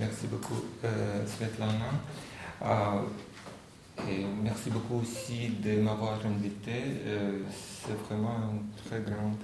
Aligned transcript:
Merci 0.00 0.28
beaucoup, 0.28 0.64
euh, 0.82 1.26
Svetlana. 1.26 1.90
Euh, 2.62 3.02
et 4.08 4.24
merci 4.42 4.70
beaucoup 4.70 5.02
aussi 5.02 5.50
de 5.62 5.78
m'avoir 5.78 6.24
invité. 6.24 6.72
Euh, 7.04 7.40
c'est 7.50 7.92
vraiment 8.06 8.30
un 8.30 8.86
très 8.88 9.02
grand. 9.02 9.34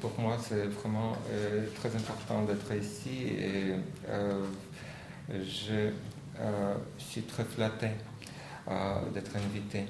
pour 0.00 0.12
moi, 0.20 0.36
c'est 0.40 0.66
vraiment 0.66 1.16
très 1.74 1.96
important 1.96 2.44
d'être 2.44 2.72
ici 2.72 3.26
et 3.30 3.74
je 5.28 5.90
suis 6.98 7.22
très 7.22 7.44
flatté 7.44 7.88
d'être 9.12 9.32
invité. 9.34 9.86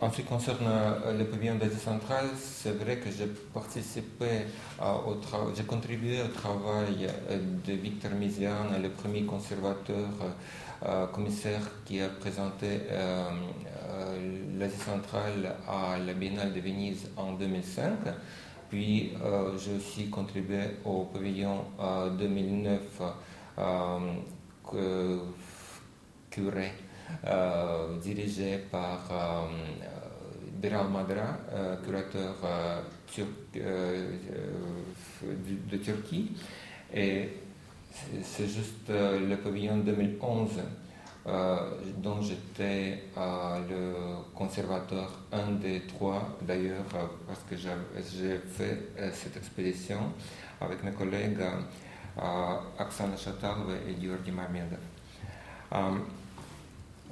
En 0.00 0.12
ce 0.12 0.18
qui 0.18 0.22
concerne 0.22 0.68
euh, 0.68 1.18
le 1.18 1.24
pavillon 1.24 1.56
d'Asie 1.56 1.80
centrale, 1.80 2.28
c'est 2.36 2.70
vrai 2.70 2.98
que 2.98 3.10
j'ai 3.10 3.26
participé 3.52 4.46
euh, 4.80 4.94
au 5.08 5.14
travail, 5.16 5.52
j'ai 5.56 5.64
contribué 5.64 6.22
au 6.22 6.28
travail 6.28 7.08
euh, 7.28 7.38
de 7.66 7.72
Victor 7.72 8.12
Mizian, 8.12 8.78
le 8.80 8.90
premier 8.90 9.24
conservateur 9.24 10.08
commissaire 11.12 11.62
qui 11.84 12.00
a 12.00 12.08
présenté 12.08 12.82
l'Asie 14.56 14.78
centrale 14.78 15.56
à 15.66 15.98
la 15.98 16.12
Biennale 16.12 16.52
de 16.52 16.60
Venise 16.60 17.10
en 17.16 17.32
2005. 17.32 17.94
Puis 18.70 19.12
j'ai 19.58 19.74
aussi 19.76 20.08
contribué 20.08 20.60
au 20.84 21.06
pavillon 21.06 21.64
2009 22.16 23.02
curé 26.30 26.66
euh, 26.66 26.87
dirigé 28.02 28.58
par 28.70 29.00
euh, 29.10 29.46
Biral 30.52 30.88
Madra, 30.88 31.38
euh, 31.52 31.76
curateur 31.84 32.34
de, 35.70 35.76
Turquie. 35.76 36.32
Et 36.92 37.28
c'est 38.22 38.46
juste 38.46 38.88
le 38.88 39.36
pavillon 39.36 39.78
2011 39.78 40.50
dont 41.98 42.22
j'étais 42.22 43.02
le 43.16 44.22
conservateur, 44.34 45.10
un 45.32 45.52
des 45.52 45.82
trois 45.82 46.38
d'ailleurs, 46.40 46.86
parce 47.26 47.40
que 47.48 47.56
j'ai 47.56 48.38
fait 48.38 48.92
cette 49.12 49.36
expédition 49.36 49.98
avec 50.60 50.82
mes 50.82 50.92
collègues 50.92 51.42
Aksana 52.78 53.16
Chatarve 53.16 53.74
et 53.86 54.00
Georgi 54.02 54.30
Mamedov. 54.32 54.78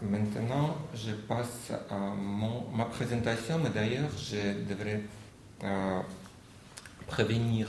Maintenant, 0.02 0.76
je 0.94 1.12
passe 1.12 1.72
à 1.88 1.96
mon, 1.96 2.68
ma 2.70 2.84
présentation, 2.84 3.58
mais 3.58 3.70
d'ailleurs, 3.70 4.10
je 4.18 4.68
devrais 4.68 5.00
euh, 5.64 6.00
prévenir 7.06 7.68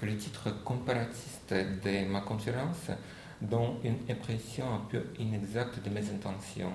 que 0.00 0.06
le 0.06 0.16
titre 0.16 0.50
comparatiste 0.64 1.52
de 1.52 2.08
ma 2.08 2.22
conférence 2.22 2.90
donne 3.42 3.74
une 3.84 3.98
impression 4.10 4.64
un 4.74 4.80
peu 4.88 5.02
inexacte 5.18 5.84
de 5.84 5.90
mes 5.90 6.08
intentions. 6.08 6.72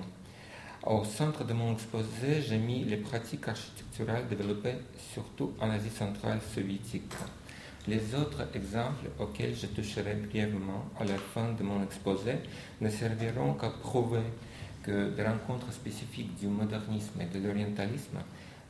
Au 0.86 1.02
centre 1.02 1.44
de 1.44 1.52
mon 1.52 1.72
exposé, 1.72 2.42
j'ai 2.42 2.58
mis 2.58 2.84
les 2.84 2.98
pratiques 2.98 3.48
architecturales 3.48 4.28
développées 4.28 4.76
surtout 5.12 5.54
en 5.60 5.70
Asie 5.70 5.90
centrale 5.90 6.38
soviétique. 6.54 7.14
Les 7.88 8.14
autres 8.14 8.46
exemples 8.54 9.08
auxquels 9.18 9.56
je 9.56 9.66
toucherai 9.66 10.14
brièvement 10.14 10.84
à 11.00 11.04
la 11.04 11.16
fin 11.16 11.52
de 11.52 11.64
mon 11.64 11.82
exposé 11.82 12.34
ne 12.80 12.88
serviront 12.88 13.54
qu'à 13.54 13.70
prouver 13.70 14.22
que 14.84 15.10
des 15.10 15.22
rencontres 15.22 15.72
spécifiques 15.72 16.38
du 16.38 16.46
modernisme 16.46 17.20
et 17.20 17.26
de 17.26 17.44
l'orientalisme 17.44 18.18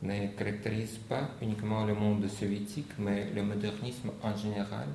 ne 0.01 0.27
caractérisent 0.27 0.99
pas 1.09 1.29
uniquement 1.41 1.85
le 1.85 1.93
monde 1.93 2.27
soviétique, 2.27 2.91
mais 2.99 3.27
le 3.35 3.43
modernisme 3.43 4.11
en 4.23 4.35
général, 4.35 4.87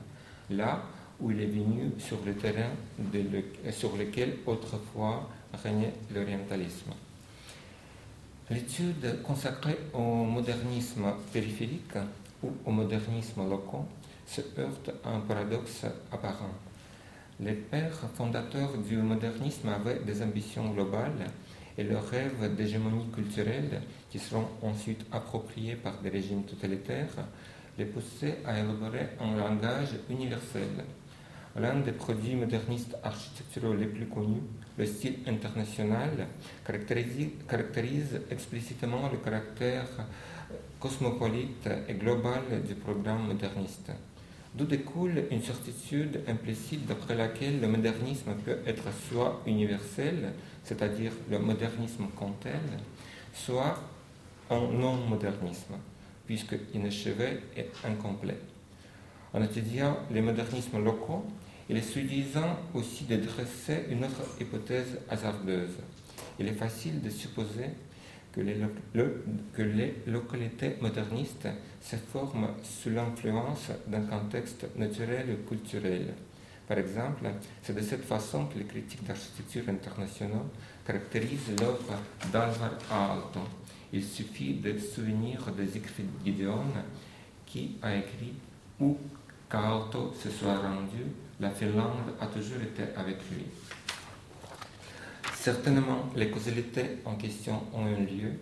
là 0.51 0.83
où 1.21 1.31
il 1.31 1.41
est 1.41 1.47
venu 1.47 1.93
sur 1.99 2.19
le 2.25 2.35
terrain 2.35 2.71
sur 3.71 3.97
lequel 3.97 4.39
autrefois 4.47 5.29
régnait 5.63 5.93
l'orientalisme. 6.15 6.93
L'étude 8.51 9.23
consacrée 9.23 9.79
au 9.93 10.25
modernisme 10.25 11.05
périphérique 11.33 11.97
ou 12.43 12.51
au 12.65 12.71
modernisme 12.71 13.49
local 13.49 13.83
se 14.27 14.41
heurte 14.59 14.91
à 15.05 15.11
un 15.11 15.21
paradoxe 15.21 15.85
apparent. 16.11 16.55
Les 17.43 17.55
pères 17.55 18.05
fondateurs 18.15 18.77
du 18.77 18.99
modernisme 18.99 19.69
avaient 19.69 20.01
des 20.01 20.23
ambitions 20.23 20.69
globales 20.75 21.27
et 21.79 21.85
leurs 21.85 22.07
rêves 22.07 22.55
d'hégémonie 22.55 23.09
culturelle, 23.15 23.81
qui 24.11 24.19
seront 24.19 24.47
ensuite 24.61 25.07
appropriés 25.11 25.77
par 25.77 26.03
des 26.03 26.11
régimes 26.11 26.43
totalitaires, 26.43 27.27
les 27.79 27.87
poussaient 27.87 28.41
à 28.45 28.59
élaborer 28.59 29.09
un 29.21 29.37
langage 29.39 29.95
universel. 30.11 30.85
L'un 31.57 31.81
des 31.81 31.93
produits 31.93 32.37
modernistes 32.37 32.97
architecturaux 33.03 33.73
les 33.73 33.87
plus 33.87 34.07
connus, 34.07 34.43
le 34.77 34.85
style 34.85 35.21
international, 35.27 36.27
caractérise, 36.67 37.31
caractérise 37.49 38.21
explicitement 38.31 39.09
le 39.11 39.17
caractère 39.17 39.89
cosmopolite 40.79 41.71
et 41.89 41.95
global 41.95 42.63
du 42.67 42.75
programme 42.75 43.29
moderniste 43.29 43.93
d'où 44.55 44.65
découle 44.65 45.25
une 45.31 45.43
certitude 45.43 46.21
implicite 46.27 46.87
d'après 46.87 47.15
laquelle 47.15 47.61
le 47.61 47.69
modernisme 47.69 48.35
peut 48.45 48.59
être 48.67 48.85
soit 49.09 49.41
universel, 49.47 50.33
c'est-à-dire 50.65 51.13
le 51.31 51.39
modernisme 51.39 52.07
tel, 52.41 52.61
soit 53.33 53.79
un 54.51 54.61
non-modernisme, 54.61 55.75
puisque 56.27 56.57
inachevé 56.75 57.41
et 57.57 57.67
incomplet. 57.85 58.39
En 59.33 59.43
étudiant 59.43 59.99
les 60.11 60.21
modernismes 60.21 60.83
locaux, 60.83 61.25
il 61.69 61.77
est 61.77 61.83
suffisant 61.83 62.59
aussi 62.75 63.05
de 63.05 63.17
dresser 63.17 63.85
une 63.91 64.05
autre 64.05 64.23
hypothèse 64.41 64.99
hasardeuse. 65.09 65.79
Il 66.41 66.49
est 66.49 66.55
facile 66.55 67.01
de 67.01 67.11
supposer 67.11 67.71
que 68.33 68.41
les, 68.41 68.57
que 69.53 69.63
les 69.63 69.95
localités 70.07 70.77
modernistes 70.81 71.49
se 71.81 71.97
forment 71.97 72.51
sous 72.63 72.91
l'influence 72.91 73.71
d'un 73.87 74.03
contexte 74.03 74.67
naturel 74.77 75.31
et 75.31 75.49
culturel. 75.49 76.15
Par 76.69 76.79
exemple, 76.79 77.25
c'est 77.63 77.75
de 77.75 77.81
cette 77.81 78.05
façon 78.05 78.47
que 78.47 78.59
les 78.59 78.65
critiques 78.65 79.05
d'architecture 79.05 79.69
internationaux 79.69 80.47
caractérisent 80.87 81.57
l'œuvre 81.59 81.99
d'Alvar 82.33 82.73
Aalto. 82.91 83.41
Il 83.93 84.05
suffit 84.05 84.55
de 84.55 84.79
souvenir 84.79 85.51
des 85.57 85.77
écrits 85.77 86.05
de 86.05 86.25
Gideon 86.25 86.63
qui 87.45 87.77
a 87.83 87.97
écrit 87.97 88.35
où 88.79 88.97
qu'Aalto 89.51 90.15
se 90.15 90.31
soit 90.31 90.57
rendu, 90.59 91.03
la 91.41 91.51
Finlande 91.51 92.15
a 92.21 92.27
toujours 92.27 92.63
été 92.63 92.83
avec 92.97 93.17
lui. 93.33 93.47
Certainement, 95.41 96.11
les 96.17 96.29
causalités 96.29 96.99
en 97.07 97.15
question 97.15 97.63
ont 97.73 97.87
eu 97.87 98.05
lieu, 98.05 98.33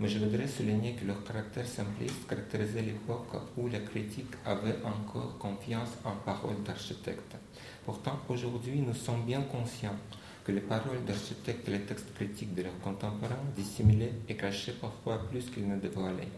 mais 0.00 0.08
je 0.08 0.18
voudrais 0.18 0.48
souligner 0.48 0.94
que 0.94 1.06
leur 1.06 1.22
caractère 1.22 1.64
simpliste 1.64 2.26
caractérisait 2.28 2.82
l'époque 2.82 3.28
où 3.56 3.68
la 3.68 3.78
critique 3.78 4.34
avait 4.44 4.74
encore 4.84 5.38
confiance 5.38 5.90
en 6.04 6.16
paroles 6.16 6.60
d'architectes. 6.64 7.36
Pourtant, 7.84 8.18
aujourd'hui, 8.28 8.80
nous 8.80 8.94
sommes 8.94 9.22
bien 9.24 9.42
conscients 9.42 9.94
que 10.42 10.50
les 10.50 10.60
paroles 10.60 11.04
d'architectes 11.06 11.68
et 11.68 11.70
les 11.70 11.82
textes 11.82 12.12
critiques 12.16 12.56
de 12.56 12.64
leurs 12.64 12.80
contemporains 12.80 13.44
dissimulaient 13.56 14.14
et 14.28 14.34
cachaient 14.34 14.72
parfois 14.72 15.24
plus 15.30 15.48
qu'ils 15.50 15.68
ne 15.68 15.76
dévoilaient. 15.76 16.34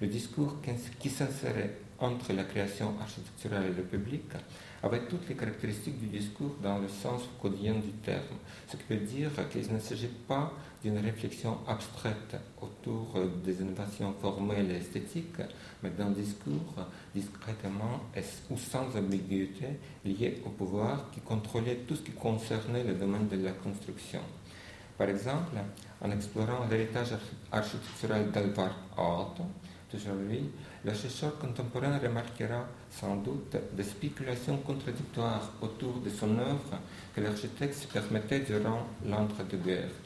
Le 0.00 0.06
discours 0.06 0.56
qui 0.98 1.10
s'insérait 1.10 1.76
entre 1.98 2.32
la 2.32 2.44
création 2.44 2.94
architecturale 2.98 3.66
et 3.66 3.76
le 3.76 3.82
public 3.82 4.24
avec 4.84 5.08
toutes 5.08 5.26
les 5.30 5.34
caractéristiques 5.34 5.98
du 5.98 6.06
discours 6.18 6.56
dans 6.62 6.78
le 6.78 6.88
sens 6.88 7.22
quotidien 7.40 7.72
du 7.72 7.90
terme, 8.04 8.36
ce 8.68 8.76
qui 8.76 8.82
veut 8.90 9.00
dire 9.00 9.30
qu'il 9.50 9.72
ne 9.72 9.78
s'agit 9.78 10.10
pas 10.28 10.52
d'une 10.82 10.98
réflexion 10.98 11.56
abstraite 11.66 12.36
autour 12.60 13.14
des 13.42 13.62
innovations 13.62 14.12
formelles 14.20 14.70
et 14.70 14.76
esthétiques, 14.76 15.40
mais 15.82 15.88
d'un 15.88 16.10
discours 16.10 16.74
discrètement 17.14 18.00
ou 18.50 18.58
sans 18.58 18.94
ambiguïté 18.94 19.68
lié 20.04 20.42
au 20.44 20.50
pouvoir 20.50 21.10
qui 21.12 21.20
contrôlait 21.20 21.80
tout 21.88 21.96
ce 21.96 22.02
qui 22.02 22.12
concernait 22.12 22.84
le 22.84 22.92
domaine 22.92 23.26
de 23.28 23.42
la 23.42 23.52
construction. 23.52 24.20
Par 24.98 25.08
exemple, 25.08 25.56
en 26.02 26.10
explorant 26.10 26.66
l'héritage 26.70 27.14
architectural 27.50 28.30
d'Alvar 28.30 28.76
Aalto, 28.98 29.44
toujours 29.90 30.16
lui, 30.28 30.50
chercheur 30.92 31.38
contemporain 31.38 31.98
remarquera 31.98 32.66
sans 32.90 33.16
doute 33.16 33.56
des 33.72 33.84
spéculations 33.84 34.58
contradictoires 34.58 35.52
autour 35.62 36.00
de 36.00 36.10
son 36.10 36.38
œuvre 36.38 36.78
que 37.14 37.22
l'architecte 37.22 37.74
se 37.74 37.86
permettait 37.86 38.40
durant 38.40 38.86
l'entre-deux-guerres. 39.06 39.96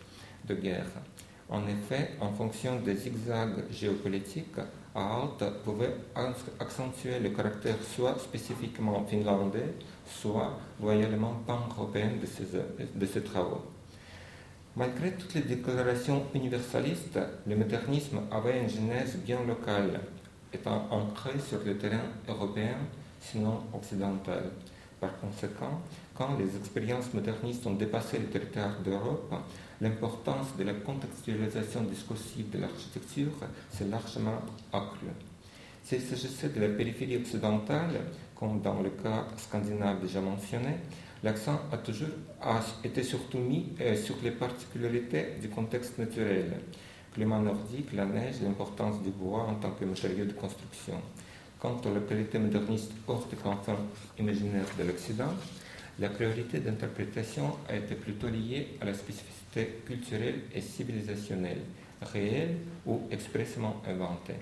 De 0.47 0.55
guerre. 0.55 0.87
En 1.51 1.67
effet, 1.67 2.13
en 2.21 2.33
fonction 2.33 2.81
des 2.81 2.95
zigzags 2.95 3.65
géopolitiques, 3.71 4.61
Aalto 4.95 5.47
pouvait 5.65 5.97
accentuer 6.61 7.19
le 7.19 7.31
caractère 7.31 7.77
soit 7.95 8.19
spécifiquement 8.19 9.05
finlandais, 9.05 9.75
soit 10.07 10.59
loyalement 10.81 11.43
pan-européen 11.47 12.13
de 12.95 13.07
ses 13.07 13.23
travaux. 13.23 13.63
Malgré 14.77 15.13
toutes 15.13 15.35
les 15.35 15.43
déclarations 15.43 16.25
universalistes, 16.35 17.19
le 17.47 17.57
modernisme 17.57 18.21
avait 18.31 18.61
une 18.61 18.69
genèse 18.69 19.17
bien 19.17 19.43
locale 19.45 20.01
étant 20.53 20.87
ancrée 20.91 21.39
sur 21.39 21.61
le 21.65 21.77
terrain 21.77 22.05
européen, 22.29 22.77
sinon 23.21 23.61
occidental. 23.73 24.50
Par 25.00 25.17
conséquent, 25.21 25.81
quand 26.15 26.37
les 26.39 26.56
expériences 26.56 27.15
modernistes 27.15 27.67
ont 27.67 27.75
dépassé 27.75 28.19
le 28.19 28.27
territoire 28.27 28.81
d'Europe, 28.85 29.33
l'importance 29.81 30.56
de 30.59 30.65
la 30.65 30.75
contextualisation 30.75 31.83
discursive 31.83 32.50
de 32.50 32.59
l'architecture 32.59 33.33
s'est 33.71 33.87
largement 33.87 34.41
accrue. 34.73 35.06
S'il 35.85 36.00
s'agissait 36.00 36.49
de 36.49 36.61
la 36.61 36.69
périphérie 36.69 37.17
occidentale, 37.17 38.01
comme 38.35 38.61
dans 38.61 38.81
le 38.83 38.91
cas 38.91 39.27
scandinave 39.37 40.01
déjà 40.01 40.21
mentionné, 40.21 40.77
l'accent 41.23 41.61
a 41.73 41.77
toujours 41.79 42.09
été 42.85 43.03
surtout 43.03 43.39
mis 43.39 43.73
euh, 43.81 43.97
sur 43.97 44.17
les 44.23 44.33
particularités 44.33 45.37
du 45.41 45.49
contexte 45.49 45.99
naturel, 45.99 46.53
climat 47.19 47.41
nordique, 47.41 47.93
la 47.94 48.05
neige, 48.05 48.37
l'importance 48.44 49.03
du 49.03 49.11
bois 49.11 49.43
en 49.43 49.56
tant 49.56 49.73
que 49.73 49.85
matériau 49.85 50.25
de 50.25 50.35
construction. 50.35 50.94
Quant 51.59 51.81
aux 51.85 51.93
localités 51.93 52.38
modernistes 52.38 52.93
hors 53.09 53.26
du 53.26 53.35
canton 53.35 53.75
imaginaire 54.20 54.67
de 54.79 54.85
l'Occident, 54.85 55.35
la 55.99 56.11
priorité 56.11 56.61
d'interprétation 56.61 57.56
a 57.69 57.75
été 57.75 57.97
plutôt 57.97 58.29
liée 58.29 58.69
à 58.81 58.85
la 58.85 58.94
spécificité 58.94 59.81
culturelle 59.85 60.43
et 60.55 60.61
civilisationnelle, 60.61 61.62
réelle 62.03 62.59
ou 62.87 63.00
expressément 63.11 63.82
inventée. 63.88 64.38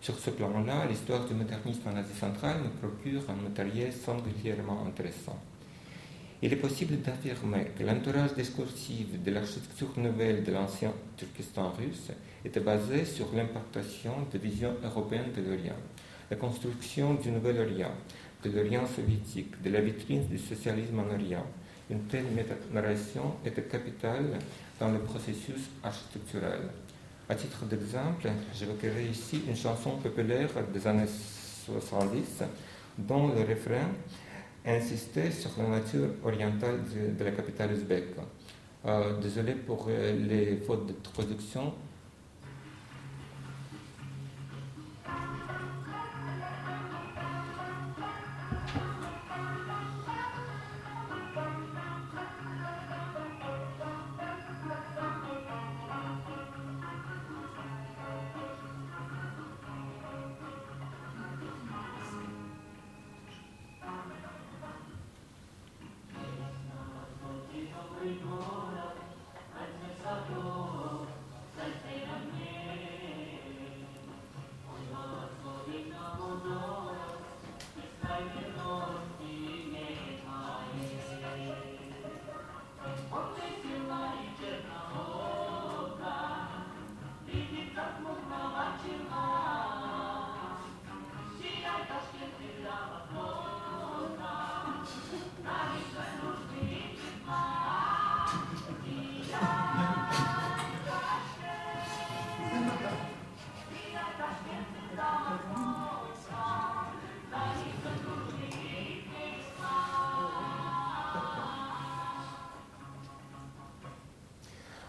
Sur 0.00 0.16
ce 0.16 0.30
plan-là, 0.30 0.86
l'histoire 0.88 1.26
du 1.26 1.34
modernisme 1.34 1.88
en 1.88 1.96
Asie 1.96 2.14
centrale 2.14 2.58
nous 2.62 2.88
procure 2.88 3.22
un 3.28 3.42
matériel 3.48 3.92
singulièrement 3.92 4.86
intéressant. 4.86 5.40
Il 6.42 6.52
est 6.52 6.56
possible 6.56 7.00
d'affirmer 7.00 7.68
que 7.78 7.82
l'entourage 7.82 8.34
discursif 8.34 9.22
de 9.22 9.30
l'architecture 9.30 9.88
nouvelle 9.96 10.44
de 10.44 10.52
l'ancien 10.52 10.92
Turkestan 11.16 11.70
russe 11.70 12.10
était 12.44 12.60
basé 12.60 13.06
sur 13.06 13.32
l'importation 13.34 14.12
de 14.30 14.36
visions 14.38 14.74
européennes 14.84 15.32
de 15.34 15.40
l'Orient, 15.40 15.80
la 16.30 16.36
construction 16.36 17.14
du 17.14 17.30
Nouvel 17.30 17.58
Orient, 17.60 17.94
de 18.44 18.50
l'Orient 18.50 18.86
soviétique, 18.86 19.62
de 19.62 19.70
la 19.70 19.80
vitrine 19.80 20.26
du 20.26 20.36
socialisme 20.36 20.98
en 20.98 21.14
Orient. 21.14 21.46
Une 21.88 22.02
telle 22.02 22.26
narration 22.70 23.36
était 23.44 23.62
capitale 23.62 24.38
dans 24.78 24.90
le 24.90 24.98
processus 24.98 25.70
architectural. 25.82 26.60
À 27.30 27.34
titre 27.34 27.64
d'exemple, 27.64 28.28
j'évoquerai 28.54 29.06
ici 29.06 29.40
une 29.48 29.56
chanson 29.56 29.96
populaire 29.96 30.50
des 30.72 30.86
années 30.86 31.08
70 31.64 32.42
dont 32.98 33.28
le 33.28 33.40
refrain 33.40 33.88
insistait 34.66 35.30
sur 35.30 35.50
la 35.58 35.78
nature 35.78 36.08
orientale 36.24 36.80
de, 37.18 37.24
la 37.24 37.30
capitale 37.30 37.72
ouzbek. 37.72 38.04
Euh, 38.84 39.18
désolé 39.20 39.52
pour 39.52 39.86
euh, 39.88 40.12
les 40.28 40.56
fautes 40.56 40.86
de 40.86 40.94
traduction, 41.02 41.72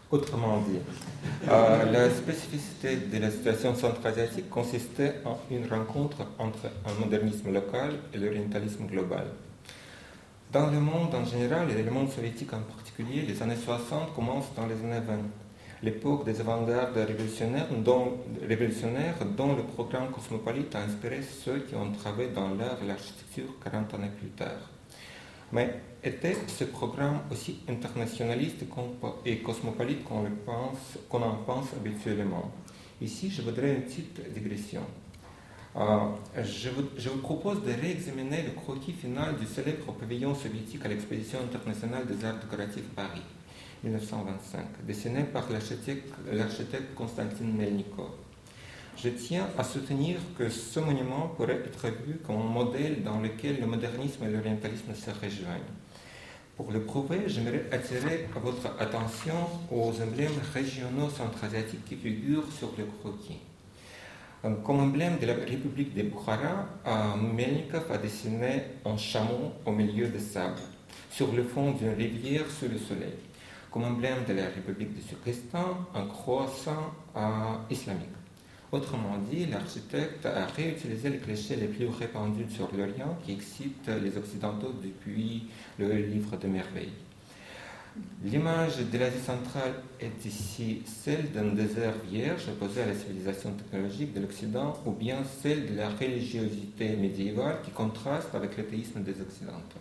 Autrement 0.10 0.60
dit, 0.62 0.80
euh, 1.50 1.92
la 1.92 2.10
spécificité 2.10 2.96
de 2.96 3.18
la 3.20 3.30
situation 3.30 3.76
centra-asiatique 3.76 4.50
consistait 4.50 5.16
en 5.26 5.38
une 5.52 5.68
rencontre 5.68 6.20
entre 6.40 6.68
un 6.86 6.94
modernisme 6.98 7.52
local 7.52 7.92
et 8.14 8.18
l'orientalisme 8.18 8.86
global. 8.86 9.26
Dans 10.54 10.68
le 10.68 10.80
monde 10.80 11.14
en 11.14 11.26
général 11.26 11.70
et 11.72 11.84
le 11.84 11.92
monde 11.92 12.10
soviétique 12.10 12.54
en 12.54 12.62
particulier, 12.62 13.24
les 13.24 13.44
années 13.44 13.58
60 13.58 14.16
commencent 14.16 14.54
dans 14.56 14.66
les 14.66 14.76
années 14.76 15.06
20, 15.06 15.18
l'époque 15.84 16.24
des 16.24 16.40
avant-gardes 16.40 16.96
révolutionnaires 16.96 17.68
dont, 17.84 18.14
révolutionnaires 18.48 19.18
dont 19.36 19.58
le 19.58 19.64
programme 19.64 20.10
cosmopolite 20.12 20.74
a 20.76 20.84
inspiré 20.84 21.22
ceux 21.22 21.60
qui 21.60 21.76
ont 21.76 21.92
travaillé 21.92 22.30
dans 22.30 22.48
l'art 22.56 22.78
et 22.82 22.88
l'architecture 22.88 23.60
40 23.62 23.96
années 23.96 24.12
plus 24.18 24.30
tard. 24.30 24.77
Mais 25.52 25.80
était 26.04 26.38
ce 26.48 26.66
programme 26.66 27.22
aussi 27.32 27.60
internationaliste 27.68 28.64
et 29.26 29.38
cosmopolite 29.40 30.04
qu'on 30.04 31.22
en 31.22 31.36
pense 31.46 31.74
habituellement 31.74 32.52
Ici, 33.00 33.30
je 33.30 33.44
voudrais 33.44 33.76
une 33.76 33.82
petite 33.84 34.34
digression. 34.34 34.82
Euh, 35.76 36.00
je, 36.44 36.70
vous, 36.70 37.18
propose 37.22 37.64
de 37.64 37.72
réexaminer 37.72 38.42
le 38.42 38.52
croquis 38.60 38.94
final 38.94 39.38
du 39.38 39.46
célèbre 39.46 39.94
pavillon 39.94 40.34
soviétique 40.34 40.84
à 40.84 40.88
l'exposition 40.88 41.38
internationale 41.40 42.08
des 42.08 42.26
arts 42.26 42.40
décoratifs 42.40 42.90
Paris, 42.96 43.22
1925, 43.84 44.86
dessiné 44.88 45.26
par 45.26 45.48
l'architecte 45.52 46.96
Konstantin 46.96 47.46
Melnikov. 47.46 48.27
Je 49.04 49.10
tiens 49.10 49.48
à 49.56 49.64
soutenir 49.64 50.18
que 50.36 50.50
ce 50.50 50.80
monument 50.80 51.32
pourrait 51.38 51.62
être 51.64 51.88
vu 52.04 52.16
comme 52.26 52.38
un 52.38 52.50
modèle 52.50 53.04
dans 53.04 53.20
lequel 53.20 53.60
le 53.60 53.68
modernisme 53.68 54.24
et 54.24 54.32
l'orientalisme 54.32 54.92
se 54.96 55.12
rejoignent. 55.12 55.76
Pour 56.56 56.72
le 56.72 56.82
prouver, 56.82 57.20
j'aimerais 57.28 57.66
attirer 57.72 58.28
votre 58.42 58.72
attention 58.80 59.36
aux 59.72 59.92
emblèmes 60.02 60.40
régionaux 60.52 61.12
centra-asiatiques 61.12 61.86
qui 61.86 61.96
figurent 61.96 62.52
sur 62.52 62.72
le 62.76 62.86
croquis. 62.86 63.38
Euh, 64.46 64.56
comme 64.66 64.80
emblème 64.80 65.20
de 65.20 65.28
la 65.28 65.36
République 65.36 65.94
de 65.94 66.02
Bukhara, 66.02 66.66
euh, 66.88 67.16
Melnikov 67.18 67.92
a 67.92 68.00
dessiné 68.00 68.64
un 68.84 68.98
chameau 68.98 69.54
au 69.64 69.72
milieu 69.74 70.08
des 70.08 70.20
sables, 70.20 70.62
sur 71.12 71.32
le 71.34 71.44
fond 71.44 71.74
d'une 71.74 71.94
rivière 71.94 72.50
sous 72.50 72.68
le 72.68 72.80
soleil. 72.80 73.14
Comme 73.70 73.84
emblème 73.84 74.26
de 74.28 74.34
la 74.34 74.46
République 74.46 74.96
de 74.96 75.02
Turkestan, 75.02 75.86
un 75.94 76.06
croissant 76.08 76.96
euh, 77.16 77.20
islamique. 77.70 78.10
Autrement 78.70 79.18
dit, 79.32 79.46
l'architecte 79.46 80.26
a 80.26 80.46
réutilisé 80.46 81.10
les 81.10 81.20
clichés 81.20 81.56
les 81.56 81.68
plus 81.68 81.88
répandus 81.88 82.50
sur 82.50 82.70
l'Orient 82.76 83.18
qui 83.24 83.32
excitent 83.32 83.90
les 84.04 84.18
Occidentaux 84.18 84.74
depuis 84.84 85.48
le 85.80 85.96
livre 85.96 86.36
de 86.36 86.48
merveilles. 86.48 86.92
L'image 88.24 88.78
de 88.80 88.98
l'Asie 88.98 89.24
centrale 89.24 89.74
est 90.02 90.26
ici 90.26 90.82
celle 90.86 91.32
d'un 91.32 91.54
désert 91.54 91.94
vierge 92.12 92.50
opposé 92.50 92.82
à 92.82 92.88
la 92.88 92.94
civilisation 92.94 93.54
technologique 93.54 94.14
de 94.14 94.20
l'Occident 94.20 94.78
ou 94.86 94.92
bien 94.92 95.20
celle 95.42 95.72
de 95.72 95.76
la 95.76 95.90
religiosité 95.90 96.96
médiévale 96.98 97.62
qui 97.64 97.72
contraste 97.72 98.36
avec 98.36 98.58
l'athéisme 98.58 99.02
des 99.02 99.20
Occidentaux. 99.22 99.80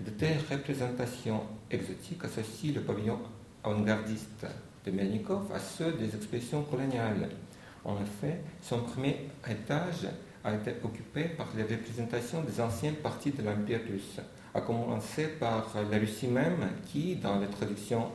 De 0.00 0.10
telles 0.10 0.40
représentations 0.50 1.42
exotiques 1.70 2.24
associent 2.24 2.74
le 2.74 2.80
pavillon 2.80 3.18
avant-gardiste 3.62 4.46
de 4.86 4.90
Melnikov 4.90 5.52
à 5.54 5.58
ceux 5.58 5.92
des 5.92 6.16
expressions 6.16 6.62
coloniales 6.62 7.28
en 7.84 7.96
effet, 8.02 8.40
son 8.62 8.80
premier 8.80 9.28
étage 9.48 10.08
a 10.44 10.54
été 10.54 10.72
occupé 10.82 11.24
par 11.24 11.48
les 11.56 11.62
représentations 11.62 12.42
des 12.42 12.60
anciennes 12.60 12.96
parties 12.96 13.30
de 13.30 13.42
l'Empire 13.42 13.80
russe, 13.90 14.20
à 14.54 14.60
commencer 14.60 15.28
par 15.38 15.74
la 15.90 15.98
Russie 15.98 16.26
même, 16.26 16.68
qui, 16.86 17.16
dans 17.16 17.38
la 17.38 17.46
tradition, 17.46 18.10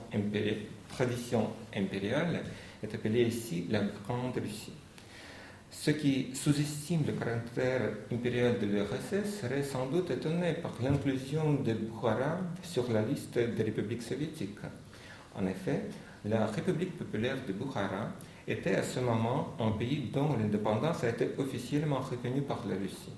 impériale, 1.74 2.44
est 2.84 2.94
appelée 2.94 3.24
ici 3.24 3.68
la 3.70 3.82
Grande 3.82 4.36
Russie. 4.36 4.74
Ceux 5.72 5.94
qui 5.94 6.34
sous-estiment 6.34 7.04
le 7.06 7.14
caractère 7.14 7.82
impérial 8.12 8.60
de 8.60 8.66
l'URSS 8.66 9.42
seraient 9.42 9.64
sans 9.64 9.88
doute 9.88 10.10
étonnés 10.10 10.54
par 10.54 10.72
l'inclusion 10.82 11.54
de 11.54 11.74
Bukhara 11.74 12.40
sur 12.64 12.92
la 12.92 13.02
liste 13.02 13.38
des 13.38 13.64
républiques 13.64 14.02
soviétiques. 14.02 14.58
En 15.36 15.46
effet, 15.46 15.82
la 16.24 16.48
République 16.48 16.98
populaire 16.98 17.38
de 17.46 17.54
Bukhara 17.54 18.10
était 18.48 18.76
à 18.76 18.84
ce 18.84 19.00
moment 19.00 19.54
un 19.60 19.72
pays 19.72 20.10
dont 20.14 20.36
l'indépendance 20.38 21.04
a 21.04 21.10
été 21.10 21.30
officiellement 21.38 22.00
reconnue 22.00 22.42
par 22.42 22.64
la 22.68 22.76
Russie. 22.76 23.14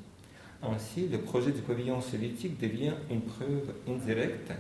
Ainsi, 0.64 1.08
le 1.08 1.20
projet 1.20 1.52
du 1.52 1.62
pavillon 1.62 2.02
soviétique 2.02 2.60
devient 2.60 2.94
une 3.12 3.22
preuve 3.22 3.74
indirecte 3.88 4.52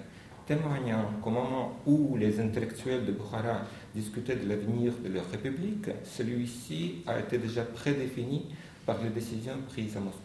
témoignant 0.45 1.11
qu'au 1.21 1.29
moment 1.31 1.77
où 1.85 2.15
les 2.17 2.39
intellectuels 2.39 3.05
de 3.05 3.11
Bukhara 3.11 3.61
discutaient 3.93 4.35
de 4.35 4.47
l'avenir 4.47 4.93
de 5.03 5.09
leur 5.09 5.29
république, 5.29 5.89
celui-ci 6.03 7.03
a 7.05 7.19
été 7.19 7.37
déjà 7.37 7.63
prédéfini 7.63 8.45
par 8.85 9.03
les 9.03 9.09
décisions 9.09 9.57
prises 9.67 9.97
à 9.97 9.99
Moscou. 9.99 10.21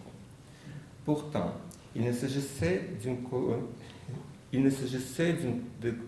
Pourtant, 1.04 1.54
il 1.96 2.04
ne 2.04 2.12
s'agissait 2.12 2.82
d'une 3.02 3.18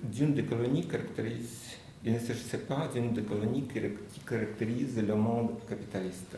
d'une 0.05 0.35
des 0.35 0.45
colonies 0.45 0.87
il 2.05 2.13
ne 2.13 2.19
s'agissait 2.19 2.59
pas 2.59 2.89
d'une 2.93 3.13
des 3.13 3.23
colonies 3.23 3.67
qui 4.13 4.21
caractérise 4.21 4.97
le 4.99 5.15
monde 5.15 5.53
capitaliste. 5.69 6.37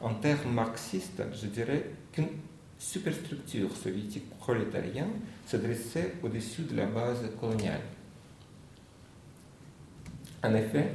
En 0.00 0.14
termes 0.14 0.52
marxistes, 0.52 1.22
je 1.32 1.46
dirais 1.46 1.84
qu'une 2.12 2.28
superstructure 2.78 3.74
soviétique 3.74 4.28
prolétarienne 4.38 5.20
se 5.46 5.56
dressait 5.56 6.14
au-dessus 6.22 6.62
de 6.62 6.76
la 6.76 6.86
base 6.86 7.30
coloniale. 7.40 7.80
En 10.42 10.54
effet, 10.54 10.90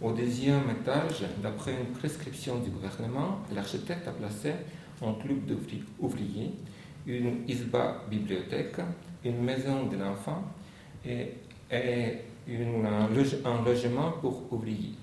au 0.00 0.12
deuxième 0.12 0.70
étage, 0.70 1.24
d'après 1.42 1.72
une 1.72 1.92
prescription 1.92 2.58
du 2.60 2.70
gouvernement, 2.70 3.40
l'architecte 3.54 4.08
a 4.08 4.12
placé 4.12 4.52
un 5.02 5.12
club 5.14 5.44
d'ouvriers, 5.44 6.52
une 7.06 7.46
isba 7.46 8.02
bibliothèque, 8.10 8.76
une 9.24 9.42
maison 9.42 9.86
de 9.86 9.96
l'enfant 9.96 10.42
et, 11.04 11.28
un 12.48 13.64
logement 13.64 14.12
pour 14.20 14.52
ouvriers. 14.52 14.94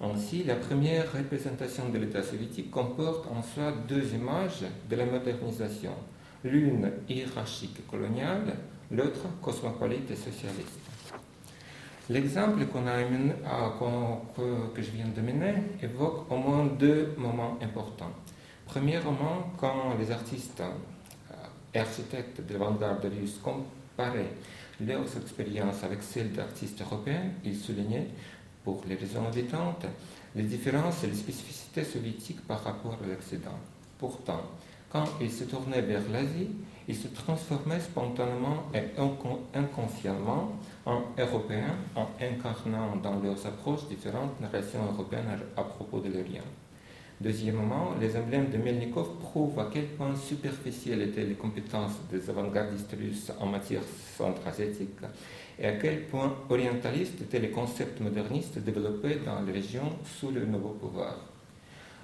Ainsi, 0.00 0.44
la 0.44 0.54
première 0.54 1.12
représentation 1.12 1.88
de 1.88 1.98
l'État 1.98 2.22
soviétique 2.22 2.70
comporte 2.70 3.26
en 3.26 3.42
soi 3.42 3.72
deux 3.88 4.14
images 4.14 4.64
de 4.88 4.96
la 4.96 5.06
modernisation, 5.06 5.92
l'une 6.44 6.92
hiérarchique 7.08 7.84
coloniale, 7.88 8.54
l'autre 8.92 9.26
cosmopolite 9.42 10.10
et 10.10 10.16
socialiste. 10.16 10.78
L'exemple 12.10 12.64
que, 12.66 14.82
je 14.82 14.90
viens 14.90 15.08
de 15.08 15.20
mener 15.20 15.54
évoque 15.82 16.30
au 16.30 16.36
moins 16.36 16.64
deux 16.64 17.14
moments 17.18 17.58
importants. 17.60 18.12
Premièrement, 18.66 19.52
quand 19.58 19.94
les 19.98 20.10
artistes 20.10 20.62
et 21.74 21.78
architectes 21.78 22.46
de 22.46 22.52
l'avant-garde 22.52 23.04
russe 23.04 23.38
comparaient 23.42 24.32
leurs 24.86 25.16
expériences 25.16 25.82
avec 25.82 26.02
celles 26.02 26.32
d'artistes 26.32 26.80
européens, 26.80 27.30
ils 27.44 27.56
soulignaient 27.56 28.08
pour 28.64 28.82
les 28.88 28.94
raisons 28.94 29.30
évidentes, 29.32 29.86
les 30.34 30.42
différences 30.42 31.02
et 31.04 31.06
les 31.08 31.14
spécificités 31.14 31.84
soviétiques 31.84 32.46
par 32.46 32.62
rapport 32.62 32.98
à 33.02 33.06
l'Occident. 33.06 33.58
Pourtant, 33.98 34.42
quand 34.90 35.06
ils 35.20 35.32
se 35.32 35.44
tournaient 35.44 35.82
vers 35.82 36.08
l'Asie, 36.10 36.50
ils 36.86 36.96
se 36.96 37.08
transformaient 37.08 37.80
spontanément 37.80 38.64
et 38.72 38.98
inconsciemment 39.54 40.52
en 40.86 41.02
Européens 41.18 41.76
en 41.94 42.08
incarnant 42.20 42.96
dans 42.96 43.20
leurs 43.20 43.46
approches 43.46 43.86
différentes 43.88 44.40
narrations 44.40 44.84
européennes 44.86 45.38
à 45.56 45.62
propos 45.64 46.00
de 46.00 46.08
l'Orient. 46.08 46.42
Deuxièmement, 47.20 47.94
les 48.00 48.16
emblèmes 48.16 48.48
de 48.48 48.58
Melnikov 48.58 49.18
prouvent 49.18 49.58
à 49.58 49.68
quel 49.72 49.86
point 49.86 50.14
superficielles 50.14 51.02
étaient 51.02 51.24
les 51.24 51.34
compétences 51.34 51.98
des 52.12 52.30
avant-gardistes 52.30 52.94
russes 52.96 53.32
en 53.40 53.46
matière 53.46 53.82
centra-asiatique 54.16 55.00
et 55.58 55.66
à 55.66 55.72
quel 55.72 56.04
point 56.06 56.32
orientalistes 56.48 57.20
étaient 57.20 57.40
les 57.40 57.50
concepts 57.50 58.00
modernistes 58.00 58.60
développés 58.60 59.16
dans 59.26 59.40
les 59.42 59.50
régions 59.50 59.90
sous 60.04 60.30
le 60.30 60.46
nouveau 60.46 60.70
pouvoir. 60.70 61.16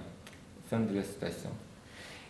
Fin 0.70 0.78
de 0.78 0.94
la 0.94 1.02
citation. 1.02 1.50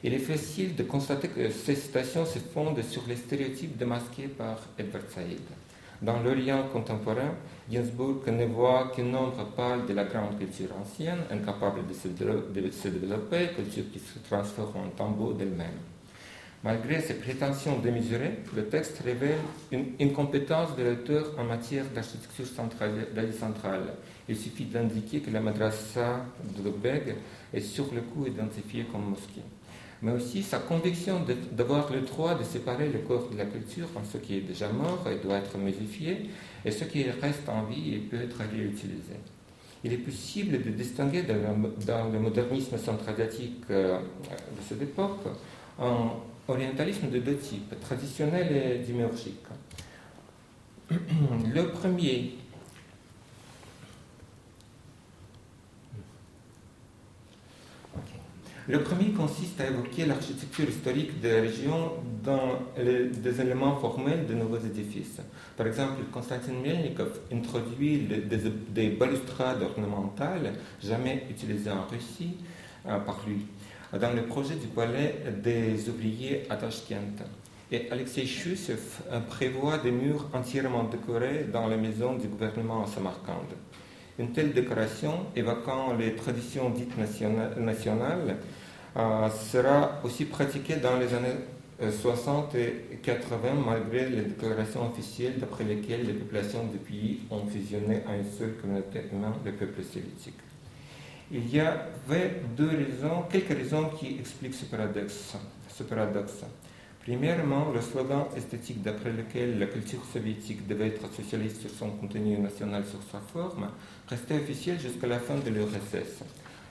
Il 0.03 0.15
est 0.15 0.19
facile 0.21 0.75
de 0.75 0.85
constater 0.85 1.29
que 1.29 1.51
ces 1.51 1.75
citations 1.75 2.25
se 2.25 2.39
fondent 2.39 2.83
sur 2.83 3.03
les 3.07 3.17
stéréotypes 3.17 3.77
démasqués 3.77 4.29
par 4.29 4.59
Edward 4.79 5.11
Said. 5.11 5.43
Dans 6.01 6.21
l'Orient 6.21 6.69
contemporain, 6.73 7.35
Ginsburg 7.71 8.27
ne 8.29 8.47
voit 8.47 8.91
qu'un 8.97 9.03
nombre 9.03 9.45
pâle 9.55 9.85
de 9.85 9.93
la 9.93 10.05
grande 10.05 10.39
culture 10.39 10.71
ancienne, 10.81 11.25
incapable 11.31 11.87
de 11.87 11.93
se, 11.93 12.09
développer, 12.89 13.49
culture 13.55 13.85
qui 13.93 13.99
se 13.99 14.19
transforme 14.21 14.87
en 14.87 14.89
tombeau 14.97 15.35
d'elle-même. 15.35 15.77
Malgré 16.65 17.00
ses 17.00 17.15
prétentions 17.15 17.79
démesurées, 17.79 18.41
le 18.57 18.67
texte 18.67 19.00
révèle 19.05 19.38
une 19.71 19.93
incompétence 20.00 20.75
de 20.77 20.83
l'auteur 20.83 21.33
en 21.38 21.45
matière 21.45 21.85
d'architecture 21.95 22.47
d'Asie 23.15 23.38
centrale. 23.38 23.95
Il 24.29 24.37
suffit 24.37 24.65
d'indiquer 24.65 25.21
que 25.21 25.31
la 25.31 25.41
madrasa 25.41 26.25
de 26.57 26.65
Lubeg 26.65 27.15
est 27.55 27.61
sur 27.61 27.95
le 27.95 28.00
coup 28.00 28.27
identifiée 28.27 28.87
comme 28.91 29.11
mosquée. 29.11 29.43
Mais 30.03 30.12
aussi 30.12 30.43
sa 30.43 30.59
conviction 30.59 31.25
d'avoir 31.53 31.93
le 31.93 32.00
droit 32.00 32.35
de 32.35 32.43
séparer 32.43 32.88
le 32.88 33.00
corps 33.00 33.29
de 33.31 33.38
la 33.38 33.47
culture 33.47 33.88
en 33.95 34.05
ce 34.05 34.19
qui 34.19 34.38
est 34.38 34.41
déjà 34.41 34.69
mort 34.69 35.07
et 35.09 35.25
doit 35.25 35.38
être 35.38 35.57
modifié, 35.59 36.29
et 36.65 36.71
ce 36.73 36.85
qui 36.85 37.05
reste 37.05 37.49
en 37.49 37.65
vie 37.65 37.95
et 37.95 37.99
peut 37.99 38.21
être 38.21 38.38
réutilisé. 38.38 39.15
Il 39.85 39.93
est 39.93 39.99
possible 39.99 40.61
de 40.61 40.71
distinguer 40.71 41.23
dans 41.23 42.12
le 42.12 42.19
modernisme 42.19 42.77
centrasiatique 42.79 43.62
euh, 43.71 43.99
de 43.99 44.62
cette 44.69 44.83
époque 44.83 45.21
un 45.81 46.11
orientalisme 46.49 47.11
de 47.11 47.19
deux 47.19 47.37
types, 47.37 47.78
traditionnel 47.81 48.50
et 48.50 48.78
démiurgique. 48.87 49.45
Le 50.90 51.69
premier 51.69 52.38
Le 58.69 58.83
premier 58.83 59.12
consiste 59.12 59.59
à 59.62 59.67
évoquer 59.67 60.05
l'architecture 60.05 60.69
historique 60.69 61.21
des 61.23 61.40
régions 61.40 61.93
dans 62.23 62.59
les, 62.76 63.07
des 63.09 63.40
éléments 63.40 63.76
formels 63.76 64.26
de 64.26 64.35
nouveaux 64.35 64.59
édifices. 64.59 65.23
Par 65.57 65.67
exemple, 65.67 66.02
Konstantin 66.12 66.52
Melnikov 66.52 67.19
introduit 67.33 68.00
des, 68.00 68.21
des, 68.69 68.90
balustrades 68.90 69.62
ornementales 69.62 70.52
jamais 70.85 71.25
utilisées 71.31 71.71
en 71.71 71.87
Russie 71.87 72.37
euh, 72.87 72.99
par 72.99 73.19
lui 73.26 73.47
dans 73.92 74.12
le 74.12 74.23
projet 74.23 74.57
du 74.57 74.66
palais 74.66 75.23
des 75.42 75.88
ouvriers 75.88 76.45
à 76.50 76.57
Tashkent. 76.57 77.25
Et 77.71 77.90
Alexei 77.90 78.26
Chussev 78.26 78.80
prévoit 79.28 79.78
des 79.78 79.90
murs 79.90 80.28
entièrement 80.33 80.85
décorés 80.85 81.47
dans 81.52 81.66
la 81.66 81.76
maison 81.76 82.14
du 82.14 82.28
gouvernement 82.28 82.85
à 82.85 82.87
Samarkand. 82.87 83.45
Une 84.18 84.33
telle 84.33 84.52
décoration, 84.52 85.26
évoquant 85.37 85.95
les 85.97 86.14
traditions 86.16 86.71
dites 86.71 86.97
nationales, 86.99 88.37
euh, 88.97 89.30
sera 89.30 90.00
aussi 90.02 90.25
pratiquée 90.25 90.76
dans 90.76 90.99
les 90.99 91.14
années 91.14 91.37
60 91.80 92.54
euh, 92.57 92.71
et 92.92 92.97
80, 92.97 93.54
malgré 93.64 94.09
les 94.09 94.23
déclarations 94.23 94.90
officielles 94.90 95.38
d'après 95.38 95.62
lesquelles 95.62 96.04
les 96.04 96.14
populations 96.14 96.64
du 96.64 96.78
pays 96.78 97.21
ont 97.30 97.47
fusionné 97.47 98.02
en 98.09 98.14
une 98.14 98.28
seule 98.28 98.57
communauté 98.61 99.02
humaine, 99.12 99.35
le 99.45 99.52
peuple 99.52 99.85
soviétique. 99.85 100.35
Il 101.31 101.55
y 101.55 101.61
avait 101.61 102.41
deux 102.57 102.71
raisons, 102.71 103.25
quelques 103.31 103.49
raisons 103.49 103.91
qui 103.99 104.19
expliquent 104.19 104.55
ce 104.55 104.65
paradoxe. 104.65 105.35
Premièrement, 107.05 107.71
le 107.71 107.83
slogan 107.83 108.25
esthétique 108.35 108.83
d'après 108.83 109.13
lequel 109.13 109.59
la 109.59 109.67
culture 109.67 110.03
soviétique 110.11 110.67
devait 110.67 110.89
être 110.89 111.13
socialiste 111.13 111.61
sur 111.61 111.71
son 111.71 111.91
contenu 111.91 112.39
national 112.39 112.85
sur 112.87 113.01
sa 113.13 113.21
forme 113.21 113.69
restait 114.09 114.37
officiel 114.37 114.81
jusqu'à 114.81 115.07
la 115.07 115.19
fin 115.19 115.37
de 115.37 115.51
l'URSS. 115.51 116.25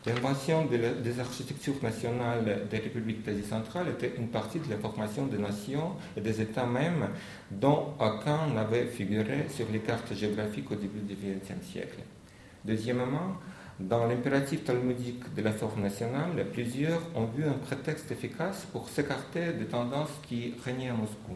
L'invention 0.07 0.65
des 0.65 1.19
architectures 1.19 1.75
nationales 1.83 2.67
des 2.69 2.77
républiques 2.77 3.23
d'Asie 3.23 3.43
centrale 3.43 3.89
était 3.89 4.13
une 4.17 4.29
partie 4.29 4.59
de 4.59 4.69
la 4.69 4.77
formation 4.77 5.27
des 5.27 5.37
nations 5.37 5.93
et 6.15 6.21
des 6.21 6.41
États 6.41 6.65
mêmes 6.65 7.09
dont 7.51 7.93
aucun 7.99 8.47
n'avait 8.55 8.85
figuré 8.87 9.47
sur 9.49 9.67
les 9.71 9.79
cartes 9.79 10.15
géographiques 10.15 10.71
au 10.71 10.75
début 10.75 11.01
du 11.01 11.13
XXe 11.13 11.65
siècle. 11.65 11.99
Deuxièmement, 12.63 13.37
dans 13.79 14.07
l'impératif 14.07 14.63
talmudique 14.63 15.35
de 15.35 15.41
la 15.43 15.51
forme 15.51 15.83
nationale, 15.83 16.47
plusieurs 16.51 17.01
ont 17.15 17.25
vu 17.25 17.45
un 17.45 17.53
prétexte 17.53 18.11
efficace 18.11 18.65
pour 18.71 18.89
s'écarter 18.89 19.53
des 19.53 19.65
tendances 19.65 20.09
qui 20.27 20.55
régnaient 20.65 20.89
à 20.89 20.93
Moscou. 20.93 21.33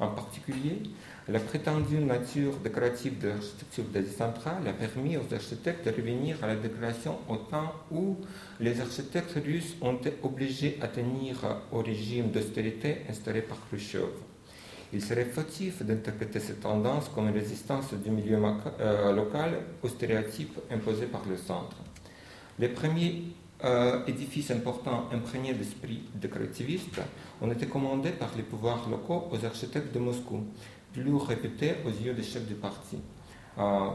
En 0.00 0.08
particulier, 0.08 0.82
la 1.28 1.38
prétendue 1.38 1.98
nature 1.98 2.56
décorative 2.56 3.18
de 3.18 3.28
l'architecture 3.28 3.84
d'Asie 3.84 4.12
centrale 4.12 4.66
a 4.66 4.72
permis 4.72 5.16
aux 5.16 5.32
architectes 5.32 5.86
de 5.86 5.90
revenir 5.90 6.42
à 6.42 6.48
la 6.48 6.56
décoration 6.56 7.18
au 7.28 7.36
temps 7.36 7.72
où 7.92 8.16
les 8.58 8.80
architectes 8.80 9.38
russes 9.44 9.76
ont 9.80 9.94
été 9.94 10.12
obligés 10.24 10.78
à 10.82 10.88
tenir 10.88 11.36
au 11.70 11.82
régime 11.82 12.30
d'austérité 12.30 13.02
instauré 13.08 13.42
par 13.42 13.58
Khrushchev. 13.68 14.25
Il 14.96 15.02
serait 15.02 15.26
fautif 15.26 15.82
d'interpréter 15.82 16.40
cette 16.40 16.60
tendance 16.60 17.10
comme 17.14 17.28
une 17.28 17.34
résistance 17.34 17.92
du 17.92 18.10
milieu 18.10 18.38
euh, 18.80 19.12
local 19.12 19.58
aux 19.82 19.88
stéréotypes 19.88 20.58
imposés 20.70 21.04
par 21.04 21.20
le 21.28 21.36
centre. 21.36 21.76
Les 22.58 22.68
premiers 22.68 23.24
euh, 23.62 24.00
édifices 24.06 24.50
importants 24.52 25.10
imprégnés 25.12 25.52
d'esprit 25.52 26.00
décorativiste 26.14 26.98
ont 27.42 27.50
été 27.50 27.66
commandés 27.66 28.12
par 28.12 28.30
les 28.38 28.42
pouvoirs 28.42 28.88
locaux 28.88 29.28
aux 29.30 29.44
architectes 29.44 29.92
de 29.92 29.98
Moscou, 29.98 30.46
plus 30.94 31.14
réputés 31.14 31.74
aux 31.84 31.90
yeux 31.90 32.14
des 32.14 32.22
chefs 32.22 32.46
du 32.46 32.54
parti. 32.54 32.96
Euh, 33.58 33.90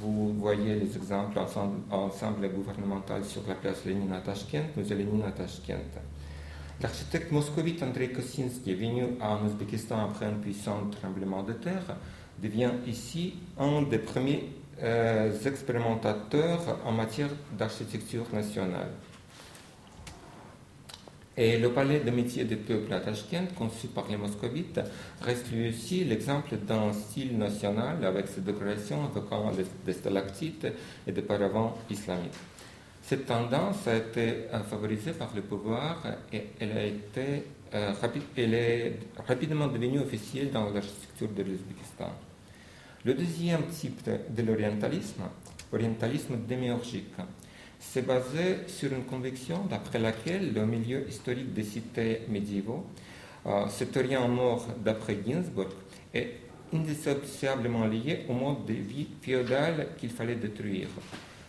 vous 0.00 0.34
voyez 0.40 0.74
les 0.74 0.96
exemples 0.96 1.38
ensemble, 1.38 1.82
ensemble 1.92 2.48
gouvernemental 2.48 3.24
sur 3.24 3.42
la 3.46 3.54
place 3.54 3.84
Lénine 3.84 4.12
à 4.12 4.18
Tashkent, 4.18 4.76
musée 4.76 4.96
Lénine 4.96 5.22
à 5.22 5.30
Tashkent. 5.30 5.78
L'architecte 6.80 7.30
moscovite 7.30 7.82
Andrei 7.82 8.08
Kosinski, 8.08 8.74
venu 8.74 9.04
en 9.20 9.46
Ouzbékistan 9.46 10.04
après 10.04 10.26
un 10.26 10.34
puissant 10.34 10.90
tremblement 10.90 11.42
de 11.42 11.52
terre, 11.52 11.96
devient 12.42 12.72
ici 12.86 13.34
un 13.58 13.82
des 13.82 13.98
premiers 13.98 14.48
euh, 14.82 15.32
expérimentateurs 15.46 16.80
en 16.84 16.92
matière 16.92 17.30
d'architecture 17.56 18.26
nationale. 18.32 18.90
Et 21.36 21.58
le 21.58 21.70
palais 21.70 22.00
de 22.00 22.10
métiers 22.10 22.44
des 22.44 22.56
peuples 22.56 22.92
à 22.92 23.00
conçu 23.56 23.88
par 23.88 24.06
les 24.08 24.16
moscovites, 24.16 24.80
reste 25.20 25.50
lui 25.50 25.68
aussi 25.70 26.04
l'exemple 26.04 26.56
d'un 26.56 26.92
style 26.92 27.36
national 27.38 28.04
avec 28.04 28.28
ses 28.28 28.40
décorations 28.40 29.08
évoquant 29.08 29.50
des 29.84 29.92
stalactites 29.92 30.66
et 31.06 31.12
des 31.12 31.22
paravents 31.22 31.76
islamiques. 31.90 32.32
Cette 33.06 33.26
tendance 33.26 33.86
a 33.86 33.96
été 33.96 34.46
euh, 34.50 34.62
favorisée 34.62 35.12
par 35.12 35.30
le 35.34 35.42
pouvoir 35.42 36.02
et 36.32 36.44
elle, 36.58 36.72
a 36.72 36.86
été, 36.86 37.44
euh, 37.74 37.92
est 38.38 38.92
rapidement 39.28 39.66
devenue 39.66 39.98
officielle 39.98 40.50
dans 40.50 40.70
l'architecture 40.70 41.28
de 41.28 41.42
l'Ouzbékistan. 41.42 42.10
Le 43.04 43.12
deuxième 43.12 43.66
type 43.66 44.08
de, 44.08 44.42
l'orientalisme, 44.42 45.24
orientalisme 45.70 46.36
démiurgique, 46.48 47.12
s'est 47.78 48.00
basé 48.00 48.66
sur 48.68 48.90
une 48.90 49.04
conviction 49.04 49.66
d'après 49.66 49.98
laquelle 49.98 50.54
le 50.54 50.64
milieu 50.64 51.06
historique 51.06 51.52
des 51.52 51.64
cités 51.64 52.22
médiévaux, 52.28 52.86
euh, 53.44 53.66
cet 53.68 53.94
Orient 53.98 54.26
mort 54.28 54.66
d'après 54.82 55.18
Ginsburg, 55.26 55.74
est 56.14 56.36
indissociablement 56.72 57.84
lié 57.84 58.24
au 58.30 58.32
mode 58.32 58.64
de 58.64 58.72
vie 58.72 59.08
féodal 59.20 59.88
qu'il 59.98 60.08
fallait 60.08 60.36
détruire. 60.36 60.88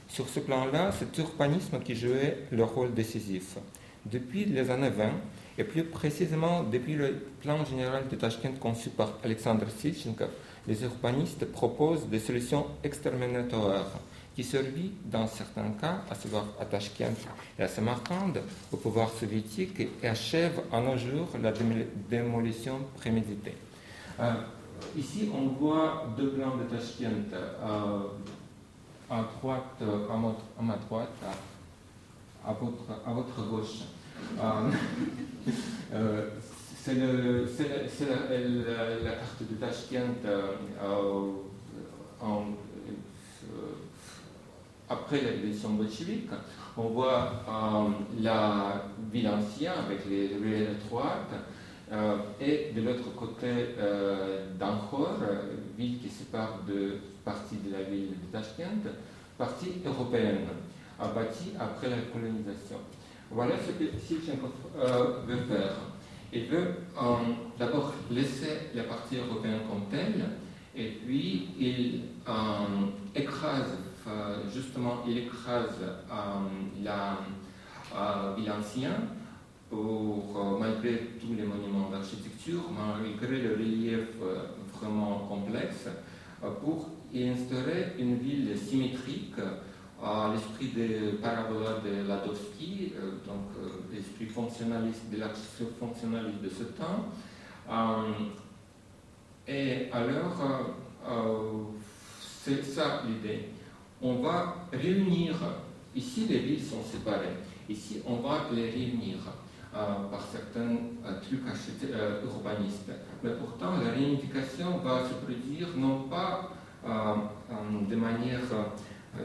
Sur 0.07 0.29
ce 0.29 0.39
plan-là, 0.39 0.91
c'est 0.91 1.17
l'urbanisme 1.17 1.79
qui 1.79 1.95
jouait 1.95 2.45
le 2.51 2.63
rôle 2.63 2.93
décisif. 2.93 3.57
Depuis 4.05 4.45
les 4.45 4.69
années 4.69 4.89
20, 4.89 5.09
et 5.57 5.63
plus 5.63 5.83
précisément 5.83 6.63
depuis 6.63 6.93
le 6.93 7.27
plan 7.41 7.63
général 7.65 8.07
de 8.09 8.15
Tashkent 8.15 8.59
conçu 8.59 8.89
par 8.89 9.13
Alexandre 9.23 9.65
Silchenkov, 9.69 10.29
les 10.67 10.83
urbanistes 10.83 11.45
proposent 11.45 12.07
des 12.07 12.19
solutions 12.19 12.67
exterminatoires 12.83 13.99
qui 14.35 14.43
servent 14.43 14.65
dans 15.05 15.27
certains 15.27 15.71
cas, 15.79 16.01
à 16.09 16.15
savoir 16.15 16.45
à 16.59 16.65
Tashkent 16.65 17.15
et 17.57 17.63
à 17.63 17.67
Samarkand, 17.67 18.33
au 18.71 18.77
pouvoir 18.77 19.09
soviétique 19.11 19.79
et 19.79 20.07
achèvent 20.07 20.61
à 20.73 20.81
nos 20.81 20.97
jours 20.97 21.29
la 21.41 21.53
démolition 22.09 22.79
préméditée. 22.97 23.55
Euh, 24.19 24.33
ici, 24.97 25.29
on 25.33 25.47
voit 25.47 26.13
deux 26.17 26.31
plans 26.31 26.57
de 26.57 26.63
Tashkent. 26.63 27.33
Euh, 27.33 27.99
à 29.09 29.23
droite, 29.39 29.63
euh, 29.81 30.07
à, 30.09 30.61
ma, 30.61 30.75
droite, 30.77 31.09
à, 32.45 32.53
votre, 32.53 32.83
à 33.05 33.13
votre 33.13 33.49
gauche. 33.49 33.81
Euh, 34.39 34.71
euh, 35.93 36.29
c'est 36.77 36.95
la, 36.95 37.05
la, 39.03 39.11
carte 39.15 39.43
de 39.49 39.55
Tashkent 39.55 40.21
après 44.87 45.21
la 45.21 45.29
révolution 45.29 45.69
bolchevique. 45.71 46.29
On 46.77 46.89
voit 46.89 47.31
la 48.21 48.83
ville 49.11 49.29
ancienne 49.29 49.71
avec 49.87 50.05
les 50.07 50.35
ruelles 50.35 50.75
étroites. 50.83 51.33
et 52.39 52.71
de 52.75 52.81
l'autre 52.81 53.15
côté 53.15 53.47
euh, 53.79 54.45
d'Ankhor, 54.59 55.17
ville 55.77 55.99
qui 55.99 56.09
sépare 56.09 56.59
de 56.67 56.97
partie 57.25 57.57
de 57.57 57.71
la 57.71 57.81
ville 57.81 58.11
de 58.11 58.31
Tashkent, 58.31 58.87
partie 59.37 59.81
européenne, 59.85 60.47
bâtie 60.99 61.51
après 61.59 61.89
la 61.89 61.97
colonisation. 62.13 62.77
Voilà 63.31 63.55
ce 63.57 63.71
que 63.71 63.97
Silchenkov 63.97 64.51
euh, 64.77 65.21
veut 65.27 65.41
faire. 65.45 65.75
Il 66.31 66.45
veut 66.45 66.75
euh, 66.97 67.15
d'abord 67.57 67.93
laisser 68.11 68.69
la 68.75 68.83
partie 68.83 69.17
européenne 69.17 69.61
comme 69.69 69.89
telle, 69.89 70.23
et 70.75 70.89
puis 71.05 71.49
il 71.59 72.01
euh, 72.27 72.31
écrase, 73.15 73.77
justement, 74.53 75.03
il 75.07 75.17
écrase 75.19 75.79
la 76.83 77.17
ville 78.37 78.51
ancienne 78.51 79.07
pour, 79.69 80.57
malgré 80.59 81.13
tous 81.19 81.33
les 81.33 81.43
monuments 81.43 81.89
d'architecture, 81.89 82.61
malgré 82.71 83.41
le 83.41 83.53
relief 83.53 84.09
vraiment 84.79 85.19
complexe, 85.27 85.87
pour 86.61 86.89
instaurer 87.23 87.93
une 87.97 88.17
ville 88.17 88.57
symétrique 88.57 89.39
à 90.03 90.31
l'esprit 90.33 90.67
des 90.67 91.17
parabolas 91.21 91.79
de 91.83 92.07
Ladowski, 92.07 92.93
euh, 92.97 93.11
donc 93.25 93.49
euh, 93.57 93.69
l'esprit 93.93 94.25
fonctionnaliste 94.25 95.09
de 95.11 95.19
l'architecture 95.19 95.67
fonctionnaliste 95.79 96.41
de 96.41 96.49
ce 96.49 96.63
temps. 96.63 97.05
Euh, 97.69 98.11
et 99.47 99.89
alors, 99.91 100.75
c'est 102.43 102.63
ça 102.63 103.03
l'idée. 103.07 103.49
On 104.01 104.15
va 104.15 104.67
réunir, 104.73 105.35
ici 105.95 106.25
les 106.27 106.39
villes 106.39 106.63
sont 106.63 106.83
séparées, 106.83 107.37
ici 107.69 108.01
on 108.05 108.15
va 108.17 108.45
les 108.51 108.69
réunir. 108.71 109.17
par 109.73 110.21
certains 110.31 110.77
trucs 111.21 111.41
urbanistes. 112.23 112.91
Mais 113.23 113.31
pourtant, 113.31 113.77
la 113.83 113.91
réunification 113.91 114.77
va 114.77 115.03
se 115.03 115.15
produire 115.15 115.67
non 115.75 116.03
pas 116.03 116.49
de 116.85 117.95
manière 117.95 118.41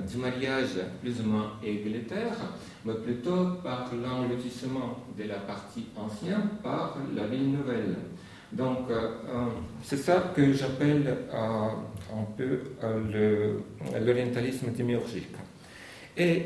du 0.09 0.17
mariage 0.19 0.79
plus 1.01 1.21
ou 1.21 1.25
moins 1.25 1.53
égalitaire, 1.63 2.37
mais 2.85 2.95
plutôt 2.95 3.57
par 3.63 3.91
l'enlotissement 3.93 4.99
de 5.19 5.25
la 5.25 5.37
partie 5.37 5.87
ancienne 5.97 6.49
par 6.63 6.97
la 7.15 7.27
ville 7.27 7.51
nouvelle. 7.51 7.97
Donc, 8.53 8.89
c'est 9.83 9.97
ça 9.97 10.33
que 10.35 10.53
j'appelle 10.53 11.17
un 11.33 12.25
peu 12.37 12.61
l'orientalisme 14.01 14.71
démiurgique. 14.73 15.37
Et 16.17 16.43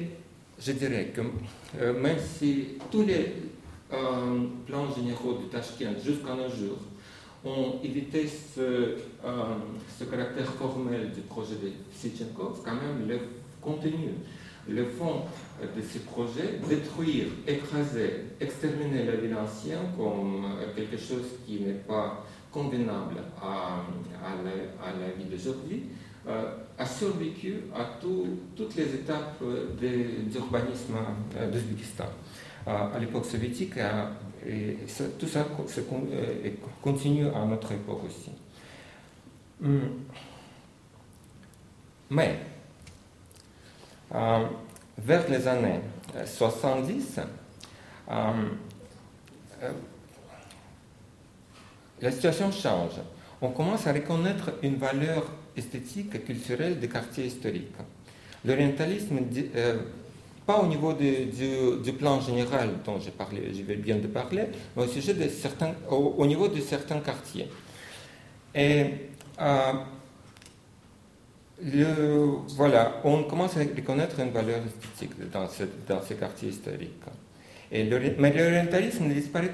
je 0.58 0.72
dirais 0.72 1.12
que 1.14 1.22
même 1.92 2.18
si 2.18 2.78
tous 2.90 3.04
les 3.04 3.34
plans 4.66 4.94
généraux 4.94 5.34
de 5.34 5.44
Tashkent 5.50 5.98
jusqu'à 6.02 6.34
nos 6.34 6.48
jours 6.48 6.78
ont 7.44 7.80
évité 7.82 8.26
ce, 8.26 8.96
ce, 9.98 10.04
caractère 10.04 10.46
formel 10.54 11.12
du 11.12 11.20
projet 11.22 11.56
de 11.56 11.70
Sitchenkov, 11.94 12.60
quand 12.64 12.74
même 12.74 13.06
le 13.08 13.18
contenu, 13.60 14.14
le 14.68 14.84
fond 14.86 15.22
de 15.60 15.82
ce 15.82 15.98
projet, 15.98 16.58
détruire, 16.68 17.26
écraser, 17.46 18.24
exterminer 18.40 19.04
la 19.04 19.16
ville 19.16 19.36
ancienne 19.36 19.92
comme 19.96 20.46
quelque 20.74 20.96
chose 20.96 21.26
qui 21.46 21.60
n'est 21.60 21.72
pas 21.86 22.24
convenable 22.50 23.16
à, 23.42 23.82
à, 24.24 24.42
la, 24.42 24.86
à 24.86 24.92
la, 24.98 25.12
vie 25.18 25.24
d'aujourd'hui, 25.24 25.82
euh, 26.26 26.52
a 26.78 26.86
survécu 26.86 27.64
à 27.74 27.84
tout, 28.00 28.26
toutes 28.56 28.76
les 28.76 28.94
étapes 28.94 29.42
d'urbanisme 29.78 30.94
d'Ouzbékistan. 31.52 32.06
À 32.66 32.98
l'époque 32.98 33.26
soviétique, 33.26 33.74
et 34.46 34.76
tout 35.18 35.26
ça 35.26 35.46
se, 35.66 35.80
continue 36.82 37.26
à 37.28 37.44
notre 37.44 37.72
époque 37.72 38.04
aussi. 38.06 38.30
Mais, 42.10 42.38
euh, 44.14 44.46
vers 44.98 45.28
les 45.28 45.48
années 45.48 45.80
70, 46.24 47.18
euh, 47.18 48.12
euh, 49.62 49.72
la 52.00 52.10
situation 52.10 52.52
change. 52.52 53.00
On 53.40 53.50
commence 53.50 53.86
à 53.86 53.92
reconnaître 53.92 54.52
une 54.62 54.76
valeur 54.76 55.24
esthétique 55.56 56.14
et 56.14 56.20
culturelle 56.20 56.78
des 56.78 56.88
quartiers 56.88 57.26
historiques. 57.26 57.74
L'orientalisme, 58.44 59.20
pas 60.46 60.58
au 60.58 60.66
niveau 60.66 60.92
du, 60.92 61.92
plan 61.92 62.20
général 62.20 62.70
dont 62.84 63.00
je, 63.00 63.10
parlais, 63.10 63.52
je 63.54 63.62
vais 63.62 63.76
bien 63.76 63.96
de 63.96 64.06
parler, 64.06 64.44
mais 64.76 64.84
au, 64.84 64.86
sujet 64.86 65.14
de 65.14 65.28
certains, 65.28 65.72
au, 65.90 66.26
niveau 66.26 66.48
de 66.48 66.60
certains 66.60 67.00
quartiers. 67.00 67.48
Et 68.54 68.86
le, 71.62 72.38
voilà, 72.56 73.00
on 73.04 73.24
commence 73.24 73.56
à 73.56 73.60
reconnaître 73.60 74.20
une 74.20 74.30
valeur 74.30 74.60
esthétique 74.66 75.12
dans, 75.30 75.48
ces 75.48 76.14
quartiers 76.14 76.48
historiques. 76.48 77.02
Et 77.72 77.84
mais 78.18 78.32
l'orientalisme 78.32 79.06
ne 79.06 79.14
disparaît 79.14 79.50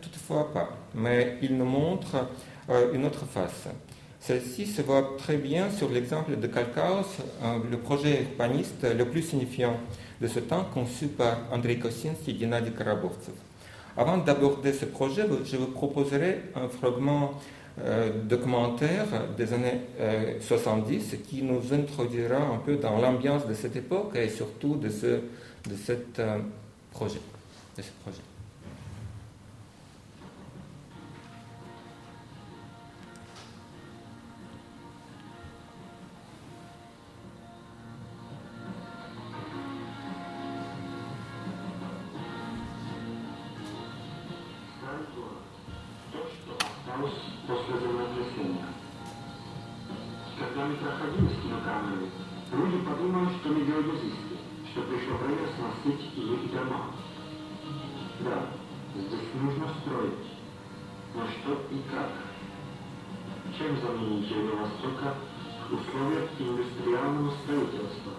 toutefois, 0.00 0.52
pas, 0.52 0.70
mais 0.94 1.38
il 1.42 1.56
nous 1.56 1.64
montre 1.64 2.28
euh, 2.68 2.92
une 2.92 3.04
autre 3.04 3.24
face. 3.26 3.68
Celle-ci 4.20 4.66
se 4.66 4.82
voit 4.82 5.16
très 5.18 5.36
bien 5.36 5.70
sur 5.70 5.88
l'exemple 5.90 6.36
de 6.36 6.46
Kalkaus, 6.46 7.06
euh, 7.42 7.58
le 7.70 7.78
projet 7.78 8.22
urbaniste 8.22 8.84
le 8.84 9.04
plus 9.04 9.22
signifiant 9.22 9.78
de 10.20 10.26
ce 10.26 10.40
temps 10.40 10.64
conçu 10.72 11.08
par 11.08 11.38
Andrei 11.52 11.78
Kosinski 11.78 12.32
et 12.32 12.38
Gennady 12.38 12.70
Karabovtsev. 12.72 13.34
Avant 13.96 14.18
d'aborder 14.18 14.72
ce 14.72 14.86
projet, 14.86 15.24
je 15.44 15.56
vous 15.56 15.68
proposerai 15.68 16.42
un 16.56 16.68
fragment 16.68 17.34
euh, 17.80 18.10
documentaire 18.24 19.06
des 19.36 19.52
années 19.52 19.80
70 20.40 21.14
euh, 21.14 21.16
qui 21.28 21.42
nous 21.42 21.72
introduira 21.72 22.36
un 22.36 22.58
peu 22.58 22.76
dans 22.76 22.98
l'ambiance 22.98 23.46
de 23.46 23.54
cette 23.54 23.76
époque 23.76 24.16
et 24.16 24.28
surtout 24.28 24.76
de 24.76 24.88
ce, 24.88 25.06
de 25.06 25.20
euh, 26.20 26.38
ce 26.92 26.92
projet. 26.92 27.20
Русь 46.96 47.10
после 47.48 47.80
землетрясения. 47.80 48.66
Когда 50.38 50.66
мы 50.66 50.76
проходили 50.76 51.26
с 51.26 51.42
кинокамерой, 51.42 52.10
люди 52.52 52.84
подумали, 52.84 53.28
что 53.40 53.48
мы 53.48 53.64
геодезисты, 53.64 54.38
что 54.70 54.82
пришло 54.82 55.16
время 55.16 55.48
сносить 55.56 56.16
их 56.16 56.52
дома. 56.52 56.92
Да, 58.20 58.46
здесь 58.94 59.28
нужно 59.40 59.74
строить. 59.80 60.24
Но 61.14 61.26
что 61.26 61.52
и 61.74 61.82
как? 61.90 62.10
Чем 63.58 63.76
заменить 63.80 64.30
Юго 64.30 64.56
Востока 64.56 65.14
в 65.68 65.74
условиях 65.74 66.30
индустриального 66.38 67.32
строительства? 67.42 68.12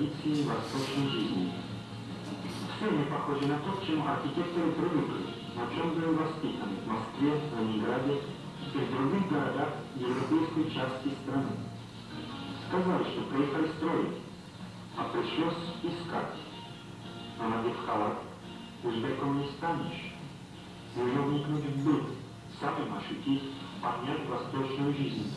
Традиции 0.00 0.44
восточной 0.44 1.10
жизни. 1.10 1.52
Все 2.76 2.90
не 2.90 3.04
похожи 3.04 3.46
на 3.46 3.58
то, 3.58 3.72
к 3.72 3.86
чему 3.86 4.06
архитекторы 4.06 4.72
привыкли, 4.72 5.26
на 5.54 5.74
чем 5.74 5.90
были 5.90 6.14
воспитаны 6.14 6.76
в 6.84 6.86
Москве, 6.86 7.40
Ленинграде 7.58 8.22
и 8.74 8.78
в 8.78 8.90
других 8.90 9.28
городах 9.30 9.68
европейской 9.96 10.74
части 10.74 11.14
страны. 11.22 11.52
Сказали, 12.68 13.04
что 13.04 13.22
приехали 13.24 13.68
строить, 13.76 14.18
а 14.96 15.04
пришлось 15.04 15.54
искать. 15.82 16.36
Но 17.38 17.48
надев 17.48 17.76
халат, 17.84 18.20
узбеком 18.82 19.38
не 19.38 19.48
станешь. 19.48 20.14
Нужно 20.96 21.22
вникнуть 21.22 21.64
в 21.64 21.84
быт, 21.84 22.04
самим 22.58 22.96
ощутить, 22.96 23.52
понять 23.82 24.26
восточную 24.28 24.94
жизнь. 24.94 25.30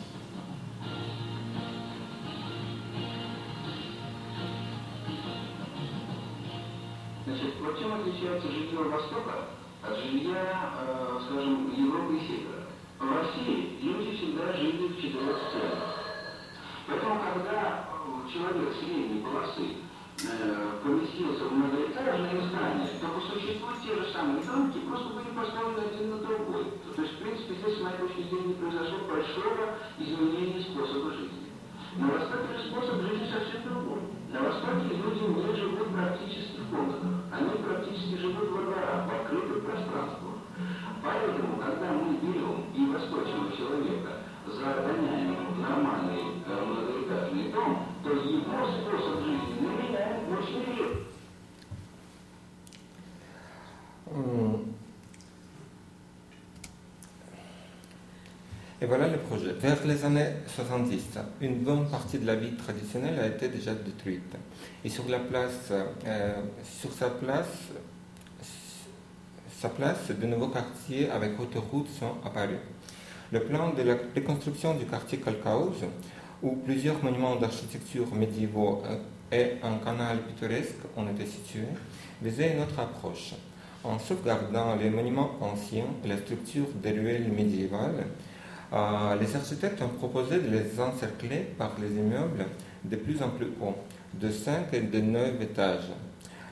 Значит, 7.26 7.54
вот 7.60 7.78
чем 7.78 7.94
отличается 7.94 8.48
жилье 8.48 8.82
Востока 8.82 9.48
от 9.82 9.96
жилья, 9.96 10.74
э, 10.78 11.20
скажем, 11.24 11.72
Европы 11.72 12.16
и 12.16 12.20
Севера? 12.20 12.68
В 13.00 13.16
России 13.16 13.78
люди 13.80 14.16
всегда 14.16 14.52
жили 14.52 14.88
в 14.88 15.00
четырех 15.00 15.38
сценах. 15.48 16.04
Поэтому, 16.86 17.20
когда 17.20 17.88
человек 18.30 18.74
средней 18.76 19.24
полосы 19.24 19.80
э, 20.20 20.80
поместился 20.82 21.44
в 21.44 21.52
многоэтажное 21.52 22.42
здание, 22.42 22.88
то 23.00 23.08
по 23.08 23.20
существу 23.20 23.68
те 23.82 23.96
же 23.96 24.12
самые 24.12 24.44
домики 24.44 24.84
просто 24.86 25.08
были 25.14 25.32
поставлены 25.34 25.80
один 25.80 26.10
на 26.10 26.18
другой. 26.18 26.64
То 26.94 27.02
есть, 27.02 27.14
в 27.14 27.22
принципе, 27.22 27.54
здесь, 27.54 27.78
с 27.78 27.80
моей 27.80 27.96
точки 28.04 28.28
зрения, 28.28 28.54
произошло 28.54 28.98
большого 29.08 29.78
изменения 29.98 30.60
способа 30.60 31.10
жизни. 31.12 31.48
На 31.96 32.08
Востоке 32.08 32.52
же 32.52 32.68
способ 32.68 33.00
жизни 33.00 33.32
совсем 33.32 33.62
другой. 33.64 34.00
На 34.30 34.40
Востоке 34.42 34.92
люди 34.92 35.24
не 35.24 35.56
живут 35.56 35.88
практически 35.88 36.60
в 36.60 36.74
комнатах. 36.74 37.13
Они 37.36 37.50
практически 37.62 38.16
живут 38.16 38.48
во 38.50 38.62
дворах, 38.62 39.08
в 39.08 39.14
открытых 39.14 39.64
пространствах. 39.64 40.34
Поэтому, 41.02 41.56
когда 41.58 41.92
мы 41.92 42.16
берем 42.18 42.64
и 42.74 42.86
восточного 42.92 43.50
человека 43.56 44.20
загоняем 44.46 45.34
в 45.52 45.58
нормальный 45.58 46.42
э, 46.46 46.64
многоэтажный 46.64 47.52
дом, 47.52 47.86
то 48.04 48.10
его 48.10 48.68
способ 48.68 49.24
жизни 49.24 49.56
мы 49.60 49.82
меняем 49.82 50.32
очень 50.32 50.64
редко. 50.64 51.04
Et 58.84 58.86
voilà 58.86 59.08
le 59.08 59.16
projet. 59.16 59.52
Vers 59.52 59.78
les 59.86 60.04
années 60.04 60.28
70, 60.46 61.18
une 61.40 61.60
bonne 61.60 61.88
partie 61.88 62.18
de 62.18 62.26
la 62.26 62.34
vie 62.34 62.54
traditionnelle 62.54 63.18
a 63.18 63.28
été 63.28 63.48
déjà 63.48 63.72
détruite. 63.72 64.36
Et 64.84 64.90
sur, 64.90 65.08
la 65.08 65.20
place, 65.20 65.72
euh, 65.72 66.34
sur 66.62 66.92
sa 66.92 67.08
place 67.08 67.70
sa 69.58 69.70
place, 69.70 70.10
de 70.10 70.26
nouveaux 70.26 70.48
quartiers 70.48 71.08
avec 71.08 71.40
autoroutes 71.40 71.88
sont 71.98 72.16
apparus. 72.26 72.58
Le 73.32 73.44
plan 73.44 73.72
de 73.72 73.80
la 73.80 73.94
reconstruction 74.14 74.74
du 74.74 74.84
quartier 74.84 75.16
Kalkaus, 75.16 75.80
où 76.42 76.56
plusieurs 76.56 77.02
monuments 77.02 77.36
d'architecture 77.36 78.14
médiévaux 78.14 78.82
et 79.32 79.52
un 79.62 79.78
canal 79.82 80.18
pittoresque 80.18 80.84
ont 80.94 81.08
été 81.08 81.24
situés, 81.24 81.72
visait 82.20 82.52
une 82.52 82.60
autre 82.64 82.78
approche. 82.78 83.32
En 83.82 83.98
sauvegardant 83.98 84.76
les 84.76 84.90
monuments 84.90 85.38
anciens 85.40 85.86
et 86.04 86.08
la 86.08 86.18
structure 86.18 86.66
des 86.82 86.90
ruelles 86.90 87.32
médiévales, 87.32 88.04
euh, 88.74 89.14
les 89.20 89.36
architectes 89.36 89.80
ont 89.82 89.88
proposé 89.88 90.40
de 90.40 90.48
les 90.48 90.80
encercler 90.80 91.46
par 91.56 91.72
les 91.80 91.90
immeubles 91.90 92.46
de 92.84 92.96
plus 92.96 93.22
en 93.22 93.30
plus 93.30 93.48
hauts, 93.60 93.76
de 94.14 94.30
5 94.30 94.72
et 94.72 94.80
de 94.80 95.00
9 95.00 95.40
étages. 95.40 95.92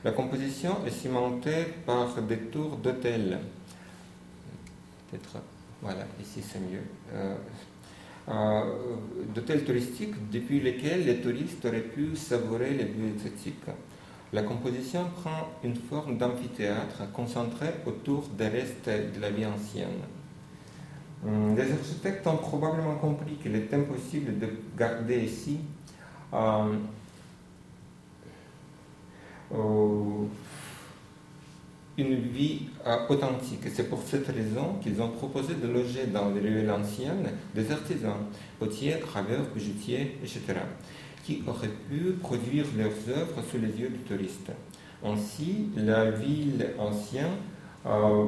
La 0.05 0.11
composition 0.11 0.85
est 0.85 0.91
cimentée 0.91 1.65
par 1.85 2.21
des 2.21 2.37
tours 2.37 2.77
d'hôtels. 2.77 3.39
Peut-être, 5.09 5.37
voilà, 5.81 6.05
ici 6.21 6.41
c'est 6.41 6.59
mieux. 6.59 6.83
Euh, 7.13 7.35
euh, 8.29 8.61
d'hôtels 9.35 9.65
touristiques 9.65 10.29
depuis 10.31 10.61
lesquels 10.61 11.05
les 11.05 11.19
touristes 11.19 11.65
auraient 11.65 11.81
pu 11.81 12.15
savourer 12.15 12.71
les 12.71 12.85
vues 12.85 13.09
exotiques. 13.15 13.69
La 14.31 14.43
composition 14.43 15.05
prend 15.21 15.51
une 15.63 15.75
forme 15.75 16.17
d'amphithéâtre 16.17 17.11
concentré 17.11 17.67
autour 17.85 18.29
des 18.29 18.47
restes 18.47 18.89
de 18.89 19.19
la 19.19 19.29
vie 19.29 19.45
ancienne. 19.45 20.01
Hum, 21.25 21.55
les 21.55 21.71
architectes 21.71 22.27
ont 22.27 22.37
probablement 22.37 22.95
compris 22.95 23.35
qu'il 23.35 23.55
est 23.55 23.73
impossible 23.73 24.39
de 24.39 24.47
garder 24.77 25.23
ici 25.23 25.59
euh, 26.33 26.73
une 31.97 32.15
vie 32.15 32.67
euh, 32.85 33.07
authentique. 33.07 33.61
C'est 33.73 33.89
pour 33.89 34.01
cette 34.03 34.27
raison 34.27 34.75
qu'ils 34.81 35.01
ont 35.01 35.09
proposé 35.09 35.55
de 35.55 35.67
loger 35.67 36.07
dans 36.07 36.29
les 36.31 36.41
ruelles 36.41 36.71
anciennes 36.71 37.29
des 37.53 37.71
artisans, 37.71 38.17
potiers, 38.59 38.97
graveurs, 38.99 39.45
bijoutiers, 39.55 40.17
etc., 40.21 40.41
qui 41.23 41.41
auraient 41.47 41.69
pu 41.89 42.13
produire 42.21 42.65
leurs 42.77 43.17
œuvres 43.17 43.41
sous 43.49 43.57
les 43.57 43.79
yeux 43.79 43.89
du 43.89 43.99
touriste. 43.99 44.51
Ainsi, 45.05 45.69
la 45.77 46.11
ville 46.11 46.67
ancienne 46.77 47.37
euh, 47.85 48.25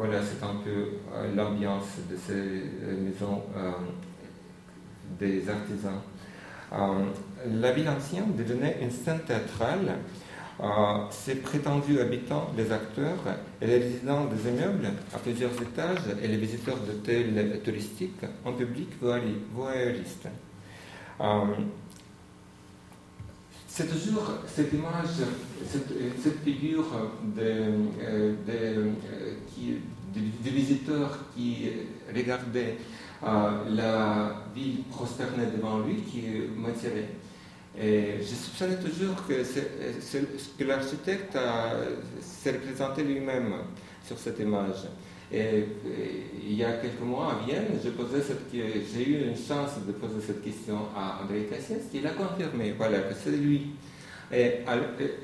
voilà, 0.00 0.20
c'est 0.22 0.42
un 0.42 0.54
peu 0.64 0.70
euh, 1.14 1.34
l'ambiance 1.36 1.98
de 2.10 2.16
ces 2.16 2.32
euh, 2.32 3.02
maisons 3.02 3.42
euh, 3.54 3.72
des 5.18 5.46
artisans. 5.46 6.00
la 7.46 7.72
ville 7.72 7.88
ancienne 7.90 8.34
devenait 8.34 8.78
une 8.80 8.90
scène 8.90 9.20
théâtrale. 9.26 9.98
ses 11.10 11.34
prétendus 11.34 12.00
habitants, 12.00 12.50
les 12.56 12.72
acteurs 12.72 13.24
et 13.60 13.66
les 13.66 13.78
résidents 13.78 14.24
des 14.24 14.48
immeubles 14.48 14.88
à 15.14 15.18
plusieurs 15.18 15.52
étages 15.60 16.06
et 16.22 16.28
les 16.28 16.38
visiteurs 16.38 16.78
d'hôtels 16.78 17.60
touristiques 17.62 18.24
en 18.46 18.52
public 18.54 18.88
voyeuriste. 19.52 20.28
C'est 23.72 23.86
toujours 23.86 24.24
cette 24.48 24.72
image, 24.72 25.22
cette, 25.64 26.42
figure 26.44 26.86
de, 27.36 27.70
de, 28.46 28.90
qui 31.34 31.70
regardaient 32.14 32.78
euh, 33.22 33.50
la 33.70 34.44
ville 34.52 34.82
prosternée 34.90 35.46
devant 35.56 35.78
lui 35.78 36.02
qui 36.02 36.24
m'attirait. 36.56 37.10
Et 37.80 38.16
je 38.18 38.34
soupçonnais 38.34 38.76
toujours 38.76 39.24
que 39.28 39.34
que 40.58 40.64
l'architecte 40.64 41.38
s'est 42.20 42.52
représenté 42.52 43.04
lui-même 43.04 43.54
sur 44.04 44.18
cette 44.18 44.40
image. 44.40 44.88
Et, 45.32 45.66
il 46.50 46.56
y 46.56 46.64
a 46.64 46.72
quelques 46.72 47.00
mois 47.00 47.32
à 47.32 47.46
Vienne, 47.46 47.66
j'ai 47.82 49.08
eu 49.08 49.28
une 49.28 49.36
chance 49.36 49.70
de 49.86 49.92
poser 49.92 50.20
cette 50.26 50.42
question 50.42 50.78
à 50.96 51.22
André 51.22 51.46
Cassiès, 51.48 51.82
qui 51.90 52.00
l'a 52.00 52.10
confirmé, 52.10 52.74
voilà, 52.76 52.98
que 52.98 53.14
c'est 53.14 53.30
lui. 53.30 53.68
Et 54.32 54.58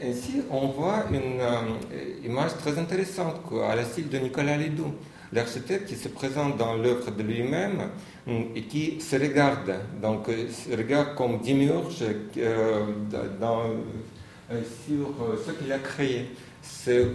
ainsi, 0.03 0.43
on 0.51 0.69
voit 0.69 1.05
une 1.11 1.41
euh, 1.41 2.25
image 2.25 2.57
très 2.59 2.79
intéressante, 2.79 3.41
à 3.69 3.75
la 3.75 3.85
style 3.85 4.09
de 4.09 4.19
Nicolas 4.19 4.57
Ledoux, 4.57 4.95
l'architecte 5.33 5.89
qui 5.89 5.97
se 5.97 6.09
présente 6.09 6.57
dans 6.57 6.77
l'œuvre 6.77 7.11
de 7.11 7.23
lui-même 7.23 7.91
et 8.27 8.63
qui 8.63 9.01
se 9.01 9.17
regarde, 9.17 9.75
donc 10.01 10.29
euh, 10.29 10.49
se 10.49 10.77
regarde 10.77 11.15
comme 11.15 11.39
Dimiurge 11.39 12.05
euh, 12.37 12.85
sur 14.87 15.15
ce 15.45 15.51
qu'il 15.53 15.73
a 15.73 15.79
créé 15.79 16.27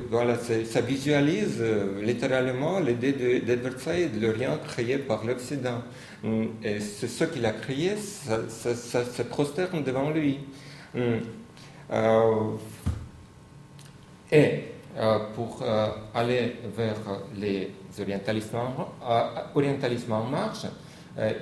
voilà, 0.09 0.35
ça 0.37 0.81
visualise 0.81 1.57
euh, 1.59 2.01
littéralement 2.01 2.79
l'idée 2.79 3.13
d'Edward 3.13 3.79
Said, 3.79 4.19
le 4.19 4.31
rien 4.31 4.57
créé 4.57 4.97
par 4.97 5.23
l'Occident. 5.25 5.81
Mm, 6.23 6.43
et 6.63 6.79
ce 6.79 7.23
qu'il 7.25 7.45
a 7.45 7.51
créé, 7.51 7.95
ça, 7.95 8.47
se 8.47 9.21
prosterne 9.23 9.83
devant 9.83 10.09
lui. 10.09 10.39
Mm. 10.93 10.99
Euh, 11.91 12.55
et 14.31 14.63
euh, 14.97 15.19
pour 15.35 15.63
aller 16.13 16.55
vers 16.75 17.21
les 17.37 17.71
orientalismes 19.55 20.11
en 20.11 20.23
marche, 20.25 20.65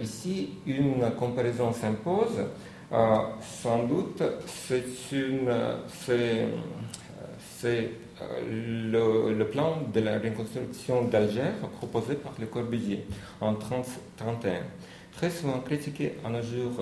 ici 0.02 0.50
une 0.66 1.12
comparaison 1.18 1.72
s'impose. 1.74 2.46
sans 3.62 3.84
doute, 3.84 4.24
c'est 4.48 4.84
une 5.12 5.52
c'est 7.60 7.92
euh, 8.22 9.34
le, 9.38 9.46
plan 9.46 9.80
de 9.94 10.00
la 10.00 10.18
reconstruction 10.18 11.04
d'Alger 11.06 11.52
proposé 11.78 12.16
par 12.16 12.34
Le 12.40 12.46
Corbusier 12.46 13.06
en 13.42 13.52
1931. 13.52 14.62
Très 15.18 15.30
souvent 15.30 15.60
critiqué 15.60 16.14
à 16.26 16.30
nos 16.30 16.42
jours 16.42 16.80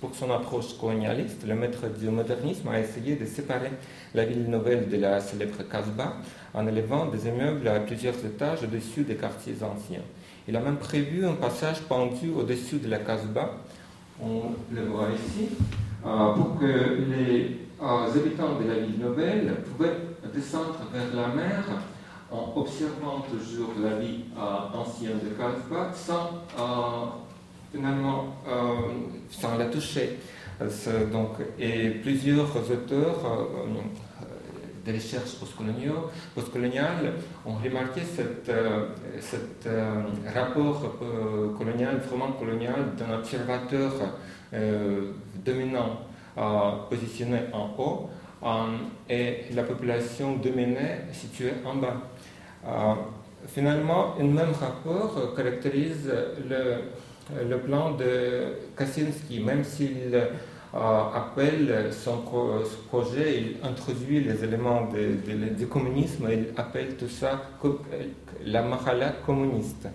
pour 0.00 0.14
son 0.14 0.30
approche 0.30 0.78
colonialiste, 0.78 1.44
le 1.46 1.56
maître 1.56 1.88
du 1.98 2.08
modernisme 2.08 2.68
a 2.68 2.78
essayé 2.78 3.16
de 3.16 3.24
séparer 3.26 3.70
la 4.14 4.24
ville 4.24 4.48
nouvelle 4.48 4.88
de 4.88 4.96
la 4.96 5.20
célèbre 5.20 5.64
Casbah 5.68 6.18
en 6.54 6.66
élevant 6.68 7.06
des 7.06 7.26
immeubles 7.26 7.66
à 7.66 7.80
plusieurs 7.80 8.24
étages 8.24 8.62
au-dessus 8.62 9.02
des 9.02 9.16
quartiers 9.16 9.56
anciens. 9.62 10.02
Il 10.46 10.54
a 10.54 10.60
même 10.60 10.76
prévu 10.76 11.26
un 11.26 11.32
passage 11.34 11.80
pendu 11.80 12.30
au-dessus 12.30 12.78
de 12.78 12.88
la 12.88 12.98
Casbah, 12.98 13.56
on 14.22 14.42
le 14.72 14.84
voit 14.84 15.08
ici, 15.10 15.48
euh, 16.06 16.32
pour 16.34 16.60
que 16.60 16.98
les 17.10 17.65
les 17.80 18.20
habitants 18.20 18.58
de 18.60 18.68
la 18.68 18.78
ville 18.80 18.98
nouvelle 18.98 19.54
pouvaient 19.64 19.96
descendre 20.34 20.78
vers 20.92 21.14
la 21.14 21.34
mer 21.34 21.64
en 22.30 22.52
observant 22.56 23.20
toujours 23.30 23.72
la 23.80 23.98
vie 23.98 24.24
euh, 24.36 24.76
ancienne 24.78 25.18
de 25.22 25.30
Carlsbad 25.36 25.94
sans 25.94 26.42
euh, 26.58 27.06
finalement 27.72 28.36
euh, 28.48 28.72
sans 29.30 29.56
la 29.58 29.66
toucher. 29.66 30.18
Donc, 31.12 31.32
et 31.58 31.90
plusieurs 31.90 32.48
auteurs 32.56 33.46
des 34.86 34.92
recherches 34.92 35.34
postcoloniales 36.34 37.12
ont 37.44 37.56
remarqué 37.62 38.00
cet 38.00 39.68
rapport 40.34 40.96
colonial, 41.58 41.98
vraiment 42.08 42.32
colonial 42.32 42.94
d'un 42.96 43.18
observateur 43.18 43.92
dominant 45.44 46.06
positionné 46.90 47.38
en 47.52 47.70
haut 47.78 48.10
et 49.08 49.44
la 49.54 49.62
population 49.62 50.36
dominée 50.36 50.96
située 51.12 51.52
en 51.64 51.76
bas. 51.76 51.96
Euh, 52.66 52.94
finalement, 53.46 54.14
un 54.18 54.24
même 54.24 54.52
rapport 54.52 55.34
caractérise 55.34 56.12
le, 56.48 57.44
le 57.48 57.58
plan 57.58 57.92
de 57.92 58.54
Kaczynski, 58.76 59.40
même 59.40 59.64
s'il 59.64 60.14
euh, 60.14 60.28
appelle 61.14 61.90
son 61.92 62.22
projet, 62.88 63.40
il 63.40 63.66
introduit 63.66 64.20
les 64.20 64.44
éléments 64.44 64.88
du 65.56 65.66
communisme, 65.68 66.28
il 66.30 66.46
appelle 66.56 66.96
tout 66.96 67.08
ça 67.08 67.40
la 68.44 68.62
mahala 68.62 69.10
communiste. 69.24 69.88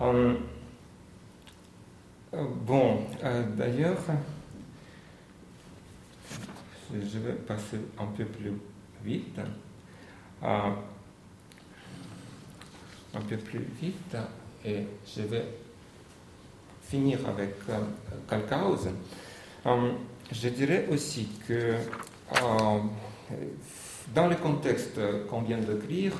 Euh, 0.00 0.34
bon, 2.66 2.98
d'ailleurs, 3.56 3.98
je 6.92 7.18
vais 7.18 7.32
passer 7.32 7.78
un 7.98 8.06
peu 8.06 8.24
plus 8.24 8.52
vite. 9.04 9.38
Euh, 10.42 10.70
un 13.16 13.20
peu 13.20 13.36
plus 13.36 13.64
vite 13.80 14.16
et 14.64 14.80
je 15.06 15.22
vais 15.22 15.44
finir 16.82 17.20
avec 17.28 17.54
euh. 17.68 17.78
Euh, 19.66 19.92
je 20.32 20.48
dirais 20.48 20.88
aussi 20.90 21.28
que 21.46 21.74
dans 24.14 24.26
le 24.26 24.36
contexte 24.36 24.98
qu'on 25.28 25.42
vient 25.42 25.58
d'écrire, 25.58 26.14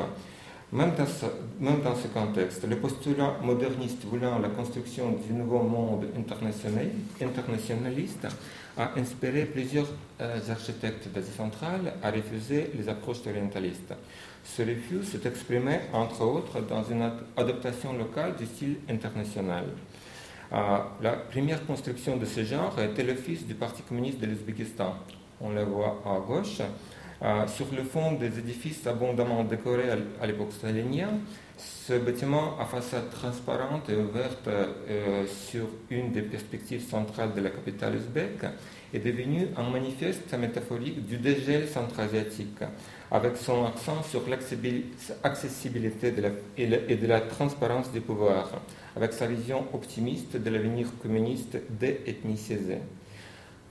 Même 0.72 0.94
dans, 0.96 1.06
ce, 1.06 1.26
même 1.60 1.82
dans 1.82 1.94
ce 1.94 2.08
contexte, 2.08 2.66
le 2.68 2.76
postulat 2.76 3.36
moderniste 3.42 4.04
voulant 4.04 4.40
la 4.40 4.48
construction 4.48 5.12
du 5.12 5.32
nouveau 5.32 5.62
monde 5.62 6.06
internationaliste 6.16 8.26
a 8.76 8.90
inspiré 8.96 9.44
plusieurs 9.44 9.86
euh, 10.20 10.38
architectes 10.50 11.08
d'Asie 11.08 11.32
centrale 11.32 11.94
à 12.02 12.10
refuser 12.10 12.70
les 12.76 12.88
approches 12.88 13.26
orientalistes. 13.26 13.94
Ce 14.44 14.62
refus 14.62 15.04
s'est 15.04 15.26
exprimé, 15.26 15.80
entre 15.92 16.22
autres, 16.22 16.60
dans 16.60 16.82
une 16.84 17.10
adaptation 17.36 17.92
locale 17.92 18.34
du 18.36 18.46
style 18.46 18.76
international. 18.90 19.64
Euh, 20.52 20.78
la 21.00 21.12
première 21.12 21.64
construction 21.66 22.16
de 22.16 22.24
ce 22.24 22.44
genre 22.44 22.78
était 22.80 23.04
l'office 23.04 23.46
du 23.46 23.54
Parti 23.54 23.82
communiste 23.82 24.20
de 24.20 24.26
l'Ouzbékistan. 24.26 24.94
On 25.40 25.50
le 25.50 25.64
voit 25.64 26.02
à 26.04 26.18
gauche. 26.20 26.60
Euh, 27.22 27.46
sur 27.46 27.66
le 27.74 27.84
fond 27.84 28.12
des 28.12 28.38
édifices 28.38 28.86
abondamment 28.86 29.44
décorés 29.44 29.90
à 30.20 30.26
l'époque 30.26 30.52
stalinienne, 30.52 31.20
ce 31.56 31.94
bâtiment 31.94 32.58
à 32.58 32.64
façade 32.64 33.10
transparente 33.10 33.88
et 33.88 33.96
ouverte 33.96 34.48
euh, 34.48 35.24
sur 35.26 35.66
une 35.90 36.10
des 36.10 36.22
perspectives 36.22 36.82
centrales 36.82 37.32
de 37.34 37.40
la 37.40 37.50
capitale 37.50 37.94
ouzbèque 37.96 38.44
est 38.92 38.98
devenu 38.98 39.48
un 39.56 39.70
manifeste 39.70 40.34
métaphorique 40.36 41.06
du 41.06 41.18
dégel 41.18 41.68
centra-asiatique, 41.68 42.58
avec 43.10 43.36
son 43.36 43.64
accent 43.64 44.02
sur 44.02 44.22
l'accessibilité 44.28 46.12
et 46.56 46.96
de 46.96 47.06
la 47.06 47.20
transparence 47.20 47.92
du 47.92 48.00
pouvoir, 48.00 48.50
avec 48.96 49.12
sa 49.12 49.26
vision 49.26 49.64
optimiste 49.72 50.36
de 50.36 50.50
l'avenir 50.50 50.88
communiste 51.00 51.58
des 51.70 52.00
ethnies 52.06 52.36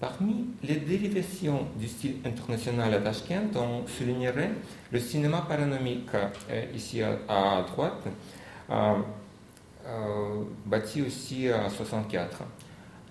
Parmi 0.04 0.48
les 0.62 0.76
dérivations 0.76 1.66
du 1.80 1.88
style 1.88 2.16
international 2.26 2.94
à 2.94 2.98
Tashkent, 3.00 3.56
on 3.56 3.88
soulignerait 3.88 4.52
le 4.92 5.00
cinéma 5.00 5.46
paranomique, 5.48 6.10
euh, 6.13 6.66
ici 6.76 7.02
à, 7.02 7.63
droite, 7.66 8.04
euh, 8.70 8.96
euh, 9.88 10.44
bâti 10.66 11.04
aussi 11.04 11.48
à 11.48 11.70
64. 11.70 12.39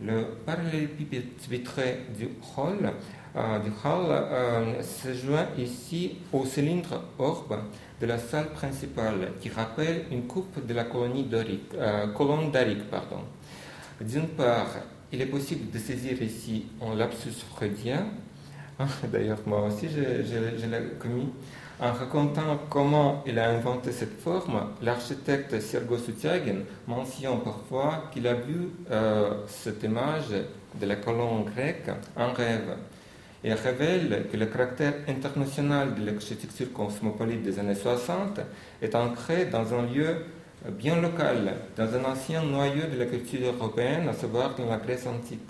Le 0.02 0.22
parallélépipède 0.44 1.28
du 2.14 2.28
hall, 2.58 2.92
du 3.64 3.70
hall 3.82 4.82
se 4.82 5.14
joint 5.14 5.46
ici 5.56 6.18
au 6.30 6.44
cylindre 6.44 7.04
orbe 7.18 7.58
de 8.02 8.06
la 8.06 8.18
salle 8.18 8.50
principale 8.50 9.32
qui 9.40 9.48
rappelle 9.48 10.04
une 10.10 10.26
coupe 10.26 10.66
de 10.66 10.74
la 10.74 10.84
colonie 10.84 11.26
colonne 12.14 12.50
darique. 12.50 12.82
D'une 13.98 14.28
part, 14.28 14.74
il 15.12 15.20
est 15.20 15.26
possible 15.26 15.70
de 15.70 15.78
saisir 15.78 16.20
ici 16.22 16.66
un 16.80 16.94
lapsus 16.94 17.44
freudien, 17.54 18.06
hein, 18.78 18.86
d'ailleurs 19.12 19.40
moi 19.46 19.66
aussi 19.66 19.88
je, 19.88 20.66
l'ai 20.66 20.78
commis, 20.98 21.28
en 21.80 21.92
racontant 21.92 22.60
comment 22.70 23.22
il 23.26 23.38
a 23.38 23.50
inventé 23.50 23.92
cette 23.92 24.20
forme, 24.20 24.70
l'architecte 24.80 25.60
Sergo 25.60 25.98
Soutiagin 25.98 26.60
mentionne 26.86 27.40
parfois 27.40 28.04
qu'il 28.12 28.26
a 28.26 28.34
vu 28.34 28.70
euh, 28.90 29.44
cette 29.46 29.82
image 29.82 30.30
de 30.80 30.86
la 30.86 30.96
colonne 30.96 31.44
grecque 31.44 31.90
en 32.16 32.32
rêve. 32.32 32.76
Et 33.44 33.52
révèle 33.54 34.28
que 34.30 34.36
le 34.36 34.46
caractère 34.46 34.94
international 35.08 35.96
de 35.96 36.06
l'architecture 36.06 36.72
cosmopolite 36.72 37.42
des 37.42 37.58
années 37.58 37.74
60 37.74 38.38
est 38.80 38.94
ancré 38.94 39.46
dans 39.46 39.74
un 39.74 39.82
lieu 39.82 40.24
bien 40.70 41.00
local, 41.00 41.54
dans 41.76 41.94
un 41.94 42.04
ancien 42.04 42.42
noyau 42.42 42.86
de 42.92 42.98
la 42.98 43.06
culture 43.06 43.40
européenne, 43.46 44.08
à 44.08 44.12
savoir 44.12 44.54
dans 44.54 44.66
la 44.66 44.76
Grèce 44.76 45.06
antique, 45.06 45.40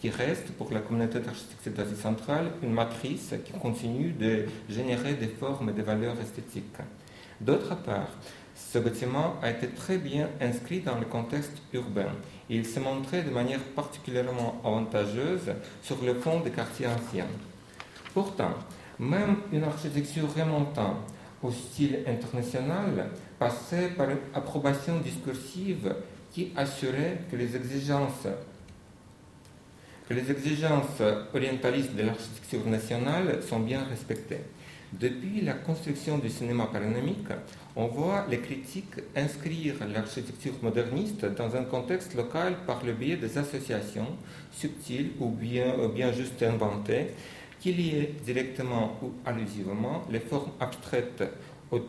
qui 0.00 0.10
reste 0.10 0.52
pour 0.52 0.72
la 0.72 0.80
communauté 0.80 1.20
d'architecture 1.20 1.72
d'Asie 1.72 2.00
centrale 2.00 2.46
une 2.62 2.72
matrice 2.72 3.34
qui 3.44 3.52
continue 3.52 4.12
de 4.12 4.46
générer 4.68 5.14
des 5.14 5.28
formes 5.28 5.70
et 5.70 5.72
des 5.72 5.82
valeurs 5.82 6.20
esthétiques. 6.20 6.78
D'autre 7.40 7.76
part, 7.76 8.10
ce 8.54 8.78
bâtiment 8.78 9.36
a 9.42 9.50
été 9.50 9.68
très 9.68 9.98
bien 9.98 10.28
inscrit 10.40 10.80
dans 10.80 10.98
le 10.98 11.04
contexte 11.04 11.58
urbain 11.72 12.12
il 12.48 12.64
s'est 12.64 12.80
montré 12.80 13.22
de 13.22 13.30
manière 13.30 13.60
particulièrement 13.60 14.60
avantageuse 14.64 15.52
sur 15.82 15.96
le 16.04 16.14
fond 16.14 16.40
des 16.40 16.50
quartiers 16.50 16.86
anciens. 16.86 17.26
Pourtant, 18.14 18.54
même 18.98 19.38
une 19.52 19.64
architecture 19.64 20.28
remontant 20.34 20.94
au 21.42 21.50
style 21.50 21.98
international 22.06 23.10
passait 23.38 23.88
par 23.96 24.10
une 24.10 24.18
approbation 24.34 24.98
discursive 25.00 25.94
qui 26.32 26.52
assurait 26.56 27.20
que 27.30 27.36
les 27.36 27.56
exigences 27.56 28.26
que 30.08 30.14
les 30.14 30.30
exigences 30.30 31.02
orientalistes 31.34 31.94
de 31.96 32.02
l'architecture 32.02 32.64
nationale 32.66 33.42
sont 33.42 33.58
bien 33.58 33.82
respectées. 33.84 34.42
Depuis 34.92 35.40
la 35.40 35.54
construction 35.54 36.18
du 36.18 36.30
cinéma 36.30 36.66
paranomique, 36.66 37.26
on 37.74 37.88
voit 37.88 38.24
les 38.30 38.38
critiques 38.38 38.94
inscrire 39.16 39.74
l'architecture 39.92 40.54
moderniste 40.62 41.24
dans 41.24 41.56
un 41.56 41.64
contexte 41.64 42.14
local 42.14 42.54
par 42.66 42.84
le 42.84 42.92
biais 42.92 43.16
des 43.16 43.36
associations 43.36 44.06
subtiles 44.52 45.10
ou 45.18 45.30
bien, 45.30 45.74
bien 45.92 46.12
juste 46.12 46.40
inventées 46.42 47.08
qui 47.58 47.72
liaient 47.72 48.14
directement 48.24 48.96
ou 49.02 49.10
allusivement 49.24 50.04
les 50.10 50.20
formes 50.20 50.52
abstraites 50.60 51.24
aux 51.72 51.80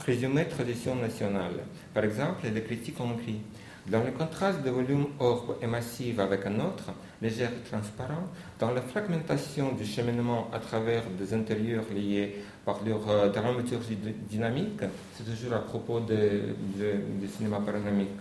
présumées 0.00 0.48
traditions 0.48 0.96
nationales. 0.96 1.60
Par 1.94 2.04
exemple, 2.04 2.46
les 2.52 2.62
critiques 2.62 2.98
ont 3.00 3.14
écrit 3.18 3.40
dans 3.86 4.02
le 4.02 4.10
contraste 4.12 4.62
de 4.62 4.70
volume 4.70 5.06
orbe 5.18 5.56
et 5.62 5.66
massif 5.66 6.18
avec 6.18 6.46
un 6.46 6.58
autre, 6.60 6.90
léger 7.20 7.44
et 7.44 7.68
transparent, 7.68 8.24
dans 8.58 8.72
la 8.72 8.82
fragmentation 8.82 9.72
du 9.72 9.84
cheminement 9.84 10.48
à 10.52 10.58
travers 10.58 11.02
des 11.18 11.34
intérieurs 11.34 11.84
liés 11.94 12.36
par 12.64 12.80
leur 12.84 13.08
euh, 13.08 13.28
dramaturgie 13.28 13.98
dynamique, 14.28 14.82
c'est 15.14 15.24
toujours 15.24 15.54
à 15.54 15.60
propos 15.60 16.00
du 16.00 17.28
cinéma 17.28 17.60
paranamique, 17.60 18.20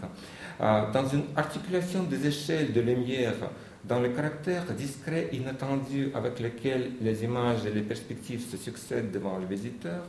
euh, 0.62 0.92
dans 0.92 1.08
une 1.08 1.26
articulation 1.36 2.04
des 2.04 2.28
échelles 2.28 2.74
de 2.74 2.82
lumière 2.82 3.36
dans 3.84 4.00
le 4.00 4.10
caractère 4.10 4.66
discret 4.74 5.30
inattendu 5.32 6.12
avec 6.14 6.40
lequel 6.40 6.92
les 7.02 7.24
images 7.24 7.66
et 7.66 7.72
les 7.72 7.82
perspectives 7.82 8.46
se 8.50 8.58
succèdent 8.58 9.12
devant 9.12 9.38
le 9.38 9.46
visiteur, 9.46 10.04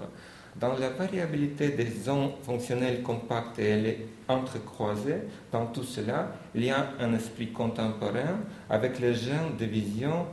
dans 0.57 0.77
la 0.77 0.91
variabilité 0.91 1.69
des 1.71 1.91
zones 1.91 2.33
fonctionnelles 2.43 3.03
compactes 3.03 3.59
et 3.59 4.07
entrecroisées, 4.29 5.23
dans 5.53 5.67
tout 5.67 5.85
cela, 5.85 6.33
il 6.55 6.65
y 6.65 6.71
a 6.71 6.91
un 6.99 7.15
esprit 7.15 7.53
contemporain 7.53 8.41
avec 8.69 8.99
les 8.99 9.15
gènes 9.15 9.57
de 9.59 9.65
vision 9.65 10.27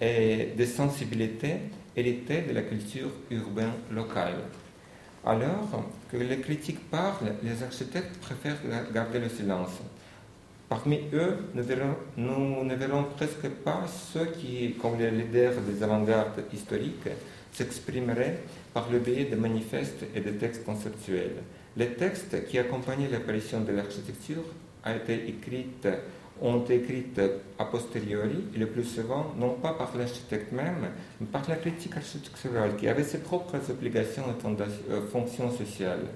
et 0.00 0.54
de 0.56 0.64
sensibilité 0.64 1.56
héritées 1.96 2.42
de 2.42 2.54
la 2.54 2.62
culture 2.62 3.10
urbaine 3.30 3.72
locale. 3.90 4.34
Alors 5.24 5.84
que 6.10 6.16
les 6.16 6.40
critiques 6.40 6.88
parlent, 6.90 7.34
les 7.42 7.62
architectes 7.62 8.18
préfèrent 8.20 8.56
garder 8.92 9.18
le 9.18 9.28
silence. 9.28 9.78
Parmi 10.70 11.00
eux, 11.12 11.36
nous, 12.16 12.64
ne 12.64 12.74
verrons 12.74 13.04
presque 13.16 13.48
pas 13.64 13.84
ceux 14.12 14.26
qui, 14.26 14.76
comme 14.80 14.98
les 14.98 15.10
leaders 15.10 15.60
des 15.60 15.82
avant-gardes 15.82 16.44
historiques, 16.52 17.08
s'exprimeraient 17.52 18.38
par 18.72 18.90
le 18.90 18.98
biais 18.98 19.24
de 19.24 19.36
manifestes 19.36 20.04
et 20.14 20.20
de 20.20 20.30
textes 20.30 20.64
conceptuels. 20.64 21.42
Les 21.76 21.88
textes 21.88 22.46
qui 22.46 22.58
accompagnaient 22.58 23.08
l'apparition 23.08 23.60
de 23.60 23.72
l'architecture 23.72 24.44
ont 24.84 24.94
été 24.94 25.34
ont 26.42 26.60
été 26.62 26.76
écrites 26.76 27.20
a 27.58 27.64
posteriori, 27.66 28.44
et 28.54 28.58
le 28.58 28.66
plus 28.66 28.84
souvent, 28.84 29.34
non 29.38 29.50
pas 29.50 29.74
par 29.74 29.94
l'architecte 29.96 30.52
même, 30.52 30.88
mais 31.20 31.26
par 31.26 31.42
la 31.48 31.56
critique 31.56 31.96
architecturale, 31.96 32.76
qui 32.76 32.88
avait 32.88 33.04
ses 33.04 33.18
propres 33.18 33.58
obligations 33.70 34.24
et 34.24 34.90
euh, 34.90 35.06
fonctions 35.12 35.50
sociales. 35.50 36.06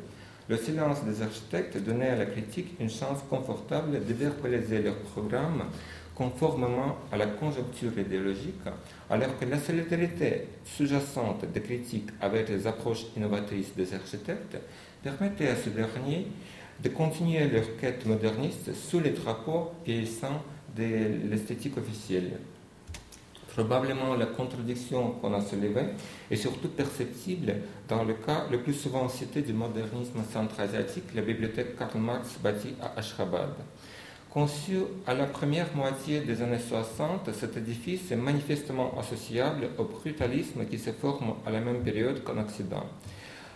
Le 0.49 0.57
silence 0.57 1.05
des 1.05 1.23
architectes 1.23 1.79
donnait 1.79 2.11
à 2.11 2.17
la 2.17 2.27
critique 2.27 2.75
une 2.79 2.91
chance 2.91 3.21
confortable 3.31 4.05
de 4.05 4.13
verbaliser 4.15 4.83
leur 4.83 4.97
programme 4.97 5.65
conformément 6.15 6.97
à 7.11 7.17
la 7.17 7.27
conjoncture 7.27 7.99
idéologique, 7.99 8.61
alors 9.11 9.39
que 9.39 9.45
la 9.45 9.59
solidarité 9.59 10.49
sous-jacente 10.65 11.45
des 11.53 11.61
critiques 11.61 12.11
avec 12.21 12.49
les 12.49 12.67
approches 12.67 13.07
innovatrices 13.17 13.75
des 13.75 13.93
architectes 13.95 14.57
permettait 15.03 15.49
à 15.49 15.57
ce 15.57 15.71
dernier 15.71 16.29
de 16.83 16.89
continuer 16.89 17.49
leur 17.49 17.77
quête 17.81 18.07
moderniste 18.07 18.75
sous 18.75 19.01
les 19.01 19.11
drapeaux 19.11 19.73
vieillissants 19.85 20.43
de 20.77 21.29
l'esthétique 21.31 21.77
officielle. 21.77 22.39
Probablement 23.55 24.17
la 24.17 24.27
contradiction 24.27 25.13
qu'on 25.13 25.33
a 25.33 25.41
soulevée 25.41 25.87
est 26.29 26.37
surtout 26.37 26.69
perceptible 26.69 27.55
dans 27.89 28.03
le 28.03 28.15
cas 28.15 28.47
le 28.51 28.59
plus 28.59 28.75
souvent 28.75 29.09
cité 29.09 29.43
du 29.43 29.53
modernisme 29.53 30.21
centra-asiatique, 30.33 31.15
la 31.15 31.23
bibliothèque 31.23 31.77
Karl 31.77 32.01
Marx 32.01 32.37
bâtie 32.43 32.75
à 32.83 32.99
Ashgabat. 32.99 33.55
Conçu 34.35 34.79
à 35.07 35.15
la 35.15 35.27
première 35.27 35.69
moitié 35.77 36.23
des 36.23 36.43
années 36.43 36.59
60, 36.59 37.33
cet 37.33 37.57
édifice 37.57 38.11
est 38.11 38.17
manifestement 38.17 38.99
associable 38.99 39.69
au 39.79 39.85
brutalisme 39.85 40.67
qui 40.67 40.77
se 40.77 40.91
forme 40.91 41.35
à 41.47 41.53
la 41.53 41.61
même 41.61 41.85
période 41.85 42.25
qu'en 42.25 42.39
Occident. 42.39 42.83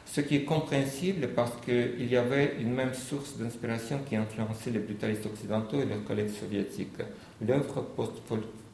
Ce 0.07 0.21
qui 0.21 0.37
est 0.37 0.45
compréhensible 0.45 1.31
parce 1.35 1.51
qu'il 1.65 2.09
y 2.09 2.17
avait 2.17 2.59
une 2.61 2.73
même 2.73 2.95
source 2.95 3.37
d'inspiration 3.39 3.99
qui 4.09 4.15
influençait 4.15 4.71
les 4.71 4.79
brutalistes 4.79 5.27
occidentaux 5.27 5.83
et 5.83 5.85
leurs 5.85 6.05
collègues 6.05 6.31
soviétiques, 6.31 7.03
l'œuvre 7.45 7.85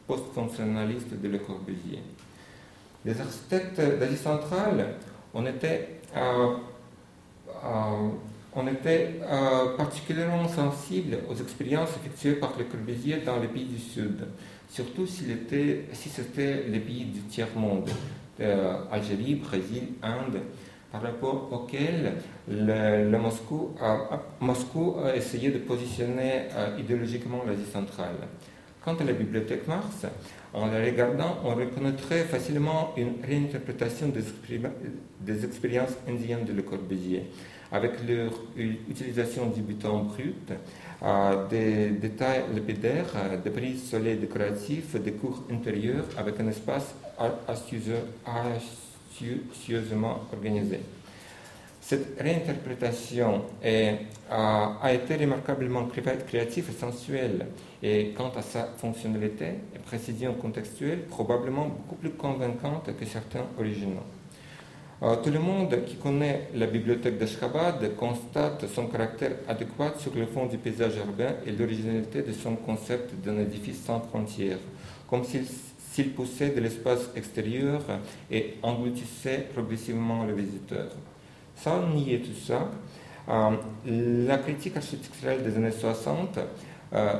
post-fonctionnaliste 0.07 1.19
de 1.19 1.27
Le 1.27 1.39
Corbusier. 1.39 2.01
Les 3.07 3.19
architectes 3.19 3.81
d'Asie 3.81 4.19
centrale 4.19 4.97
ont 5.33 5.47
été 5.47 5.87
euh, 6.15 6.55
on 8.57 8.67
était 8.69 9.21
euh, 9.23 9.77
particulièrement 9.77 10.49
sensible 10.49 11.19
aux 11.29 11.35
expériences 11.35 11.91
effectuées 11.97 12.35
par 12.35 12.55
Le 12.59 12.65
Corbusier 12.65 13.19
dans 13.25 13.41
les 13.41 13.49
pays 13.49 13.65
du 13.65 13.79
Sud, 13.79 14.27
surtout 14.69 15.07
si 15.07 15.25
c'était 15.49 16.65
les 16.69 16.81
pays 16.81 17.05
du 17.07 17.21
tiers-monde, 17.23 17.89
euh, 18.41 18.77
Algérie, 18.91 19.37
Brésil, 19.37 19.89
Inde, 20.03 20.41
par 20.93 21.03
rapport 21.03 21.49
auxquels 21.53 22.15
Moscou, 24.41 24.97
a, 25.03 25.17
essayé 25.17 25.51
de 25.51 25.59
positionner 25.59 26.43
idéologiquement 26.79 27.43
l'Asie 27.45 27.69
centrale. 27.71 28.29
Quant 28.85 28.95
à 28.97 29.05
la 29.05 29.13
bibliothèque 29.13 29.67
Mars, 29.67 30.05
en 30.53 30.67
la 30.67 30.85
regardant, 30.85 31.39
on 31.43 31.55
reconnaîtrait 31.55 32.25
facilement 32.25 32.93
une 32.97 33.15
réinterprétation 33.27 34.09
des, 34.09 35.45
expériences 35.45 35.97
indiennes 36.07 36.45
de 36.45 36.53
Le 36.53 36.63
Corbusier, 36.63 37.25
avec 37.75 37.93
leur 38.09 38.31
utilisation 38.89 39.51
du 39.51 39.61
butin 39.63 40.05
brut, 40.05 40.53
euh, 41.03 41.49
des 41.49 41.91
détails 41.91 42.45
lapidaires, 42.55 43.13
euh, 43.17 43.37
des 43.37 43.51
prises 43.51 43.91
soleil 43.91 44.17
décoratifs, 44.17 44.95
des 44.95 45.11
cours 45.13 45.43
intérieurs 45.51 46.05
avec 46.17 46.39
un 46.39 46.47
espace 46.47 46.95
astucieusement 47.49 50.21
organisé. 50.33 50.79
Cette 51.81 52.17
réinterprétation 52.19 53.43
a, 53.61 54.93
été 54.93 55.17
remarquablement 55.17 55.89
créative 56.27 56.71
et 56.71 56.73
sensuelle, 56.73 57.47
et 57.83 58.15
quant 58.17 58.31
à 58.37 58.43
sa 58.43 58.69
fonctionnalité 58.79 59.47
et 59.75 59.79
précision 59.85 60.35
contextuelle, 60.35 61.07
probablement 61.07 61.67
beaucoup 61.67 61.97
plus 61.97 62.11
convaincante 62.11 62.89
que 62.99 63.05
certains 63.05 63.47
originaux. 63.59 64.05
Euh, 65.05 65.17
tout 65.17 65.31
le 65.31 65.39
monde 65.39 65.85
qui 65.85 65.97
connaît 65.97 66.49
la 66.55 66.67
bibliothèque 66.67 67.19
d'Ashkabad 67.19 67.95
constate 67.95 68.65
son 68.75 68.87
caractère 68.87 69.33
adéquat 69.47 69.93
sur 69.99 70.15
le 70.15 70.25
fond 70.25 70.47
du 70.47 70.57
paysage 70.57 70.97
urbain 70.97 71.35
et 71.45 71.53
l'originalité 71.53 72.23
de 72.23 72.33
son 72.33 72.57
concept 72.57 73.13
d'un 73.23 73.39
édifice 73.39 73.85
sans 73.85 74.01
frontières, 74.01 74.57
comme 75.11 75.23
s'il 75.23 76.11
poussait 76.13 76.51
de 76.51 76.61
l'espace 76.63 77.11
extérieur 77.17 77.83
et 78.31 78.55
engloutissait 78.63 79.47
progressivement 79.53 80.25
le 80.25 80.33
visiteur. 80.33 80.87
Sans 81.55 81.87
nier 81.89 82.23
tout 82.23 82.41
ça, 82.41 82.71
euh, 83.29 83.51
la 84.27 84.39
critique 84.39 84.79
architecturale 84.79 85.43
des 85.43 85.55
années 85.57 85.71
60 85.71 86.39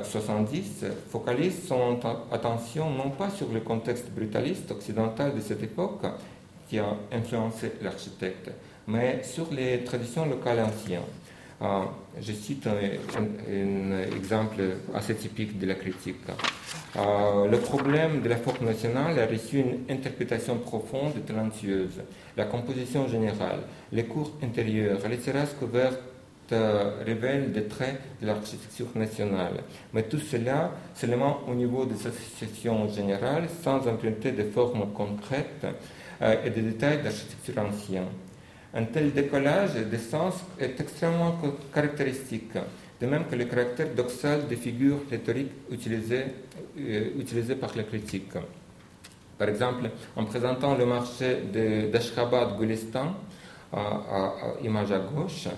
70 0.03 0.83
euh, 0.83 0.91
focalise 1.09 1.67
son 1.67 1.99
attention 2.31 2.89
non 2.91 3.09
pas 3.09 3.29
sur 3.29 3.51
le 3.51 3.59
contexte 3.59 4.09
brutaliste 4.09 4.71
occidental 4.71 5.35
de 5.35 5.41
cette 5.41 5.61
époque 5.63 6.05
qui 6.67 6.79
a 6.79 6.95
influencé 7.11 7.73
l'architecte, 7.81 8.51
mais 8.87 9.23
sur 9.23 9.51
les 9.51 9.83
traditions 9.83 10.25
locales 10.25 10.59
anciennes. 10.59 11.01
Euh, 11.61 11.83
je 12.19 12.33
cite 12.33 12.67
un, 12.67 14.15
exemple 14.15 14.61
assez 14.93 15.15
typique 15.15 15.57
de 15.57 15.65
la 15.67 15.75
critique. 15.75 16.17
Euh, 16.97 17.47
le 17.47 17.57
problème 17.59 18.21
de 18.21 18.29
la 18.29 18.35
forme 18.35 18.65
nationale 18.65 19.17
a 19.19 19.25
reçu 19.25 19.59
une 19.59 19.79
interprétation 19.89 20.57
profonde 20.57 21.13
et 21.17 21.21
talentueuse. 21.21 22.01
La 22.35 22.45
composition 22.45 23.07
générale, 23.07 23.59
les 23.91 24.03
cours 24.03 24.33
intérieurs, 24.43 24.99
les 25.09 25.17
terrasses 25.17 25.55
couvertes 25.57 25.99
euh, 26.51 27.01
révèlent 27.05 27.51
des 27.51 27.63
traits 27.63 27.99
de 28.21 28.27
l'architecture 28.27 28.87
nationale. 28.95 29.63
Mais 29.93 30.03
tout 30.03 30.19
cela 30.19 30.71
seulement 30.93 31.39
au 31.47 31.55
niveau 31.55 31.85
des 31.85 31.95
associations 31.95 32.87
générales, 32.89 33.47
sans 33.63 33.87
emprunter 33.87 34.31
de 34.31 34.43
formes 34.43 34.91
concrètes 34.93 35.65
et 36.21 36.49
de 36.49 36.61
détails 36.61 37.01
d'architecture 37.03 37.57
ancienne. 37.59 38.07
Un 38.73 38.83
tel 38.85 39.13
décollage 39.13 39.75
des 39.75 39.97
sens 39.97 40.35
est 40.59 40.79
extrêmement 40.79 41.39
caractéristique, 41.73 42.51
de 42.99 43.05
même 43.07 43.25
que 43.25 43.35
le 43.35 43.45
caractère 43.45 43.87
doxal 43.95 44.47
des 44.47 44.57
figures 44.57 44.99
rhétoriques 45.09 45.51
utilisées, 45.71 46.25
euh, 46.77 47.55
par 47.59 47.75
la 47.77 47.83
critique. 47.83 48.33
Par 49.37 49.47
exemple, 49.47 49.89
en 50.15 50.25
présentant 50.25 50.75
le 50.75 50.85
marché 50.85 51.37
d'Ashkabad-Gulistan, 51.91 53.15
à, 53.71 54.33
image 54.63 54.91
à 54.91 54.99
gauche, 54.99 55.47
euh, 55.47 55.51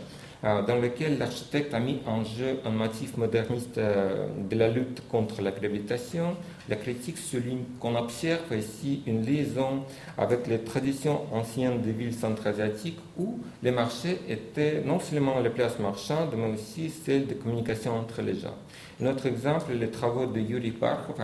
dans 0.44 0.80
lequel 0.80 1.18
l'architecte 1.18 1.74
a 1.74 1.80
mis 1.80 2.00
en 2.06 2.24
jeu 2.24 2.60
un 2.64 2.70
motif 2.70 3.18
moderniste 3.18 3.78
euh, 3.80 4.28
de 4.50 4.56
la 4.56 4.70
lutte 4.70 5.02
contre 5.10 5.42
la 5.42 5.52
gravitation, 5.52 6.36
la 6.70 6.76
critique 6.76 7.18
souligne 7.18 7.64
qu'on 7.80 7.96
observe 7.96 8.56
ici 8.56 9.02
une 9.08 9.26
liaison 9.26 9.84
avec 10.18 10.46
les 10.48 10.60
traditions 10.60 11.22
anciennes 11.34 11.82
des 11.82 11.92
villes 11.92 12.14
centra-asiatiques 12.14 13.00
où 13.18 13.40
les 13.64 13.72
marchés 13.72 14.20
étaient 14.30 14.84
non 14.86 15.00
seulement 15.00 15.40
les 15.40 15.50
places 15.50 15.80
marchandes, 15.80 16.34
mais 16.38 16.54
aussi 16.54 16.90
celles 16.90 17.26
de 17.26 17.34
communication 17.34 17.96
entre 17.98 18.22
les 18.22 18.36
gens. 18.36 18.56
Un 19.02 19.08
autre 19.08 19.26
exemple, 19.26 19.74
les 19.74 19.90
travaux 19.90 20.26
de 20.26 20.40
Yuri 20.40 20.72
Parkov, 20.72 21.16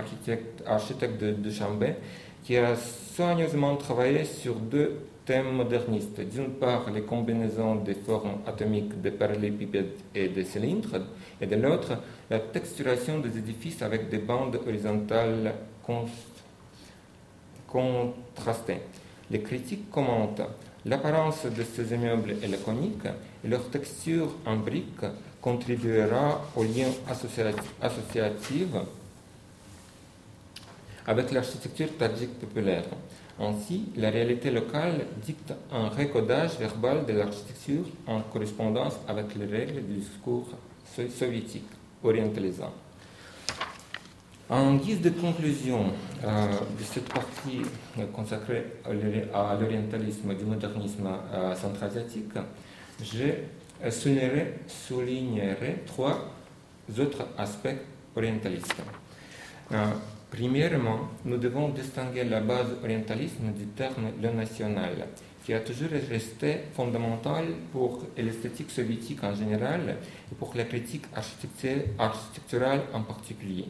architecte, 0.65 1.21
de, 1.21 1.49
Chambay, 1.51 1.97
qui 2.43 2.57
a 2.57 2.75
soigneusement 2.75 3.75
travaillé 3.75 4.25
sur 4.25 4.55
deux 4.55 4.99
thème 5.25 5.53
moderniste. 5.53 6.19
D'une 6.21 6.51
part, 6.51 6.89
les 6.91 7.01
combinaisons 7.01 7.75
des 7.75 7.95
formes 7.95 8.39
atomiques 8.45 9.01
des 9.01 9.11
parallélépipèdes 9.11 9.93
et 10.13 10.27
des 10.29 10.43
cylindres, 10.43 10.99
et 11.39 11.45
de 11.45 11.55
l'autre, 11.55 11.97
la 12.29 12.39
texturation 12.39 13.19
des 13.19 13.37
édifices 13.37 13.81
avec 13.81 14.09
des 14.09 14.19
bandes 14.19 14.59
horizontales 14.65 15.53
contrastées. 17.67 18.81
Les 19.31 19.41
critiques 19.41 19.89
commentent 19.89 20.41
l'apparence 20.85 21.45
de 21.45 21.63
ces 21.63 21.93
immeubles 21.93 22.35
laconique 22.49 23.05
et 23.43 23.47
leur 23.47 23.69
texture 23.69 24.35
en 24.45 24.57
briques 24.57 25.05
contribuera 25.41 26.41
au 26.55 26.63
lien 26.63 26.87
associatif 27.81 28.67
avec 31.05 31.31
l'architecture 31.31 31.89
tadjik 31.97 32.39
populaire. 32.39 32.85
Ainsi, 33.39 33.85
la 33.97 34.11
réalité 34.11 34.51
locale 34.51 35.05
dicte 35.25 35.53
un 35.71 35.89
recodage 35.89 36.59
verbal 36.59 37.05
de 37.05 37.13
l'architecture 37.13 37.85
en 38.05 38.21
correspondance 38.21 38.93
avec 39.07 39.33
les 39.35 39.45
règles 39.45 39.83
du 39.83 39.95
discours 39.95 40.49
soviétique 41.09 41.67
orientalisant. 42.03 42.73
En 44.49 44.75
guise 44.75 45.01
de 45.01 45.09
conclusion 45.09 45.85
euh, 46.23 46.47
de 46.77 46.83
cette 46.83 47.11
partie 47.11 47.61
consacrée 48.13 48.65
à 48.85 49.55
l'orientalisme 49.59 50.35
du 50.35 50.43
modernisme 50.45 51.07
euh, 51.33 51.55
centra-asiatique, 51.55 52.33
je 53.01 53.89
soulignerai, 53.89 55.83
trois 55.87 56.29
autres 56.99 57.25
aspects 57.37 57.75
orientalistes. 58.15 58.75
Euh, 59.71 59.85
Premièrement, 60.35 61.09
nous 61.25 61.37
devons 61.37 61.69
distinguer 61.69 62.23
la 62.23 62.39
base 62.39 62.65
orientalisme 62.83 63.51
du 63.55 63.67
terme 63.67 64.13
le 64.19 64.31
national, 64.31 65.05
qui 65.45 65.53
a 65.53 65.59
toujours 65.59 65.89
resté 66.09 66.57
fondamental 66.73 67.45
pour 67.71 68.01
l'esthétique 68.17 68.71
soviétique 68.71 69.23
en 69.23 69.35
général 69.35 69.95
et 70.31 70.35
pour 70.35 70.51
la 70.55 70.63
critique 70.63 71.05
architecturale 71.15 72.81
en 72.93 73.01
particulier. 73.01 73.65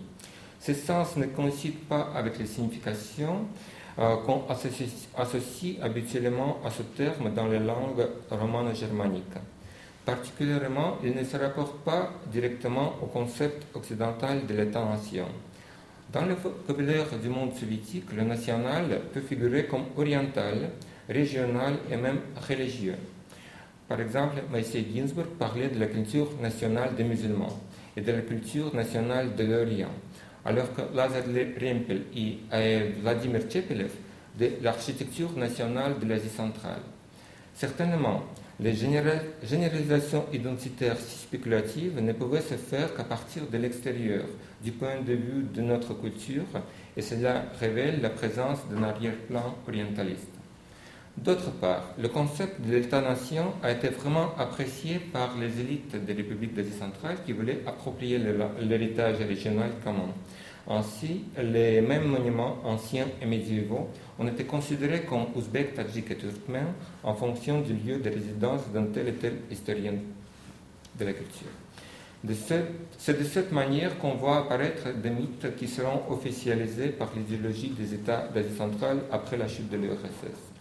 Ce 0.57 0.73
sens 0.73 1.17
ne 1.17 1.25
coïncide 1.25 1.79
pas 1.79 2.13
avec 2.15 2.39
les 2.39 2.45
significations 2.45 3.41
euh, 3.99 4.15
qu'on 4.25 4.45
associe, 4.47 5.75
habituellement 5.81 6.59
à 6.63 6.69
ce 6.69 6.83
terme 6.83 7.33
dans 7.33 7.47
les 7.47 7.59
langues 7.59 8.07
romano-germaniques. 8.31 9.37
Particulièrement, 10.05 10.97
il 11.03 11.13
ne 11.13 11.25
se 11.25 11.35
rapporte 11.35 11.83
pas 11.83 12.13
directement 12.31 12.93
au 13.01 13.07
concept 13.07 13.65
occidental 13.75 14.45
de 14.47 14.53
l'État-nation. 14.53 15.27
Dans 16.13 16.25
le 16.27 16.35
vocabulaire 16.35 17.07
du 17.19 17.27
monde 17.27 17.55
soviétique, 17.55 18.13
le 18.15 18.21
national 18.21 19.01
peut 19.11 19.21
figurer 19.21 19.65
comme 19.65 19.85
oriental, 19.97 20.69
régional 21.09 21.73
et 21.91 21.97
même 21.97 22.19
religieux. 22.47 22.97
Par 23.87 23.99
exemple, 23.99 24.43
Moïse 24.51 24.77
Ginsburg 24.93 25.25
parlait 25.39 25.69
de 25.69 25.79
la 25.79 25.87
culture 25.87 26.29
nationale 26.39 26.93
des 26.95 27.03
musulmans 27.03 27.59
et 27.97 28.01
de 28.01 28.11
la 28.11 28.21
culture 28.21 28.75
nationale 28.75 29.35
de 29.35 29.43
l'Orient, 29.43 29.89
alors 30.45 30.71
que 30.75 30.81
Lazar 30.95 31.23
Rempel 31.59 32.03
et 32.15 32.37
Vladimir 33.01 33.41
Tchepelev 33.49 33.91
de 34.37 34.51
l'architecture 34.61 35.35
nationale 35.35 35.97
de 35.99 36.05
l'Asie 36.05 36.29
centrale. 36.29 36.81
Certainement, 37.55 38.23
les 38.63 38.73
généralisations 38.73 40.25
identitaires 40.31 40.97
spéculatives 40.97 41.99
ne 41.99 42.13
pouvaient 42.13 42.41
se 42.41 42.53
faire 42.53 42.95
qu'à 42.95 43.03
partir 43.03 43.43
de 43.51 43.57
l'extérieur, 43.57 44.23
du 44.63 44.71
point 44.71 45.01
de 45.05 45.13
vue 45.13 45.43
de 45.53 45.61
notre 45.61 45.93
culture, 45.93 46.45
et 46.95 47.01
cela 47.01 47.43
révèle 47.59 48.01
la 48.01 48.09
présence 48.09 48.59
d'un 48.71 48.83
arrière-plan 48.83 49.55
orientaliste. 49.67 50.29
D'autre 51.17 51.51
part, 51.51 51.93
le 51.99 52.07
concept 52.07 52.61
de 52.61 52.71
l'État-nation 52.71 53.53
a 53.61 53.71
été 53.71 53.89
vraiment 53.89 54.33
apprécié 54.37 54.97
par 54.97 55.37
les 55.37 55.59
élites 55.59 55.95
des 56.05 56.13
républiques 56.13 56.55
d'Asie 56.55 56.71
centrale 56.71 57.17
qui 57.25 57.33
voulaient 57.33 57.59
approprier 57.67 58.17
l'héritage 58.61 59.17
régional 59.17 59.71
commun. 59.83 60.09
Ainsi, 60.69 61.25
les 61.37 61.81
mêmes 61.81 62.07
monuments 62.07 62.57
anciens 62.63 63.07
et 63.21 63.25
médiévaux 63.25 63.89
ont 64.17 64.27
été 64.27 64.45
considérés 64.45 65.01
comme 65.01 65.25
ouzbeks, 65.35 65.73
tadjiks 65.73 66.11
et 66.11 66.15
turkmènes 66.15 66.73
en 67.03 67.13
fonction 67.13 67.61
du 67.61 67.73
lieu 67.73 67.97
de 67.97 68.09
résidence 68.09 68.61
d'un 68.73 68.85
tel 68.85 69.09
et 69.09 69.13
tel 69.13 69.33
historien 69.51 69.95
de 70.97 71.05
la 71.05 71.11
culture. 71.11 71.49
C'est 72.97 73.19
de 73.19 73.23
cette 73.25 73.51
manière 73.51 73.97
qu'on 73.97 74.13
voit 74.13 74.37
apparaître 74.37 74.93
des 74.93 75.09
mythes 75.09 75.53
qui 75.57 75.67
seront 75.67 76.03
officialisés 76.09 76.89
par 76.89 77.11
l'idéologie 77.13 77.73
des 77.77 77.93
États 77.93 78.29
d'Asie 78.33 78.55
centrale 78.55 78.99
après 79.11 79.35
la 79.35 79.49
chute 79.49 79.69
de 79.69 79.75
l'URSS. 79.75 80.53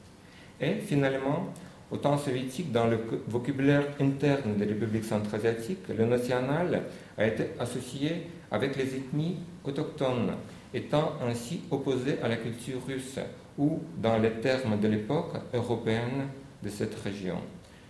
Et 0.61 0.74
finalement, 0.80 1.53
au 1.92 1.98
temps 1.98 2.18
soviétique, 2.18 2.72
dans 2.72 2.88
le 2.88 2.98
vocabulaire 3.28 3.84
interne 4.00 4.57
des 4.57 4.64
républiques 4.64 5.05
centra-asiatiques, 5.05 5.86
le 5.96 6.07
national 6.07 6.82
a 7.16 7.26
été 7.26 7.50
associé 7.61 8.26
avec 8.53 8.76
les 8.76 8.94
ethnies 8.94 9.38
autochtones, 9.64 10.34
étant 10.72 11.14
ainsi 11.26 11.62
opposé 11.70 12.18
à 12.22 12.28
la 12.28 12.36
culture 12.36 12.80
russe, 12.86 13.18
ou, 13.59 13.80
dans 14.00 14.18
les 14.18 14.30
termes 14.30 14.78
de 14.78 14.88
l'époque, 14.88 15.34
européenne 15.53 16.28
de 16.62 16.68
cette 16.68 16.94
région. 17.00 17.36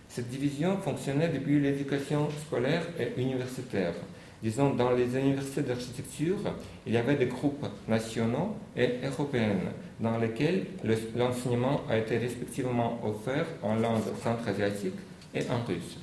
Cette 0.09 0.29
division 0.29 0.77
fonctionnait 0.77 1.29
depuis 1.29 1.59
l'éducation 1.59 2.29
scolaire 2.45 2.85
et 2.99 3.19
universitaire. 3.21 3.93
Disons, 4.41 4.73
dans 4.73 4.91
les 4.91 5.17
universités 5.17 5.61
d'architecture, 5.61 6.37
il 6.85 6.93
y 6.93 6.97
avait 6.97 7.15
des 7.15 7.27
groupes 7.27 7.65
nationaux 7.87 8.55
et 8.75 8.95
européens, 9.03 9.55
dans 9.99 10.17
lesquels 10.17 10.65
l'enseignement 11.15 11.81
a 11.89 11.97
été 11.97 12.17
respectivement 12.17 12.99
offert 13.05 13.45
en 13.61 13.75
langue 13.75 14.03
centra-asiatique 14.21 14.99
et 15.33 15.43
en 15.49 15.65
russe. 15.65 15.97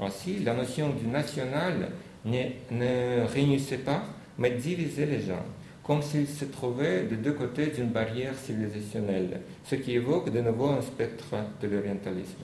Ainsi, 0.00 0.40
la 0.40 0.54
notion 0.54 0.90
du 0.90 1.06
national 1.06 1.90
ne 2.24 3.26
réunissait 3.26 3.78
pas, 3.78 4.02
mais 4.38 4.50
divisait 4.50 5.06
les 5.06 5.20
gens, 5.20 5.44
comme 5.82 6.02
s'ils 6.02 6.28
se 6.28 6.46
trouvaient 6.46 7.02
des 7.02 7.16
deux 7.16 7.32
côtés 7.32 7.66
d'une 7.66 7.88
barrière 7.88 8.34
civilisationnelle, 8.34 9.40
ce 9.64 9.74
qui 9.76 9.92
évoque 9.92 10.30
de 10.30 10.40
nouveau 10.40 10.70
un 10.70 10.82
spectre 10.82 11.36
de 11.60 11.68
l'orientalisme. 11.68 12.42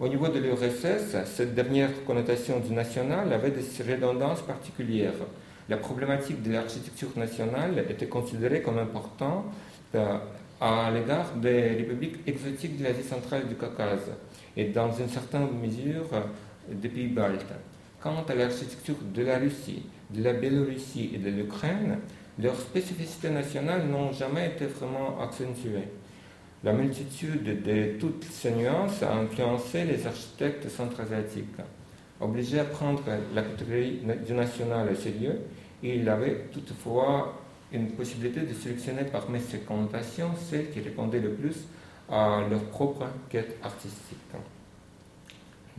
Au 0.00 0.08
niveau 0.08 0.28
de 0.28 0.38
l'URSS, 0.38 1.16
cette 1.24 1.54
dernière 1.54 1.90
connotation 2.04 2.60
du 2.60 2.72
national 2.72 3.32
avait 3.32 3.50
des 3.50 3.92
redondances 3.92 4.42
particulières. 4.42 5.14
La 5.68 5.76
problématique 5.76 6.42
de 6.42 6.52
l'architecture 6.52 7.10
nationale 7.16 7.84
était 7.90 8.06
considérée 8.06 8.62
comme 8.62 8.78
importante 8.78 9.46
euh, 9.94 10.18
à 10.60 10.90
l'égard 10.90 11.34
des 11.34 11.68
républiques 11.68 12.16
exotiques 12.26 12.78
de 12.78 12.84
l'Asie 12.84 13.02
centrale 13.02 13.48
du 13.48 13.54
Caucase 13.54 14.10
et 14.56 14.66
dans 14.66 14.92
une 14.92 15.08
certaine 15.08 15.48
mesure 15.60 16.06
des 16.70 16.88
pays 16.88 17.08
baltes. 17.08 17.52
Quant 18.00 18.24
à 18.28 18.34
l'architecture 18.34 18.94
de 19.12 19.22
la 19.22 19.38
Russie, 19.38 19.82
de 20.10 20.22
la 20.22 20.32
Biélorussie 20.32 21.10
et 21.14 21.18
de 21.18 21.30
l'Ukraine, 21.30 21.98
leurs 22.38 22.60
spécificités 22.60 23.30
nationales 23.30 23.88
n'ont 23.88 24.12
jamais 24.12 24.46
été 24.46 24.66
vraiment 24.66 25.20
accentuées. 25.20 25.88
La 26.62 26.72
multitude 26.72 27.62
de 27.62 27.98
toutes 27.98 28.22
ces 28.24 28.52
nuances 28.52 29.02
a 29.02 29.14
influencé 29.16 29.84
les 29.84 30.06
architectes 30.06 30.68
centra-asiatiques. 30.68 31.58
Obligés 32.20 32.60
à 32.60 32.64
prendre 32.64 33.02
la 33.34 33.42
catégorie 33.42 34.00
du 34.24 34.32
national 34.32 34.90
au 34.92 34.94
sérieux, 34.94 35.40
il 35.82 36.08
avait 36.08 36.46
toutefois 36.52 37.34
une 37.72 37.90
possibilité 37.90 38.42
de 38.42 38.54
sélectionner 38.54 39.04
parmi 39.10 39.40
ces 39.40 39.58
connotations 39.58 40.30
celles 40.48 40.70
qui 40.70 40.80
répondaient 40.80 41.20
le 41.20 41.32
plus 41.32 41.66
à 42.08 42.42
leur 42.48 42.62
propre 42.66 43.06
quête 43.28 43.56
artistique. 43.62 44.18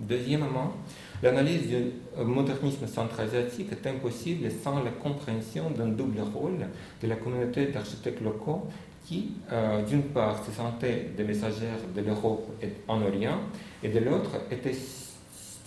Deuxièmement, 0.07 0.73
l'analyse 1.21 1.67
du 1.67 2.23
modernisme 2.23 2.87
centra-asiatique 2.87 3.71
est 3.71 3.87
impossible 3.87 4.49
sans 4.63 4.83
la 4.83 4.91
compréhension 4.91 5.69
d'un 5.71 5.87
double 5.87 6.21
rôle 6.21 6.67
de 7.01 7.07
la 7.07 7.15
communauté 7.15 7.67
d'architectes 7.67 8.21
locaux 8.21 8.67
qui, 9.05 9.31
euh, 9.51 9.83
d'une 9.83 10.03
part, 10.03 10.43
se 10.45 10.51
sentaient 10.51 11.09
des 11.17 11.23
messagères 11.23 11.79
de 11.95 12.01
l'Europe 12.01 12.47
en 12.87 13.01
Orient, 13.01 13.39
et 13.81 13.89
de 13.89 13.99
l'autre, 13.99 14.31
étaient 14.51 14.75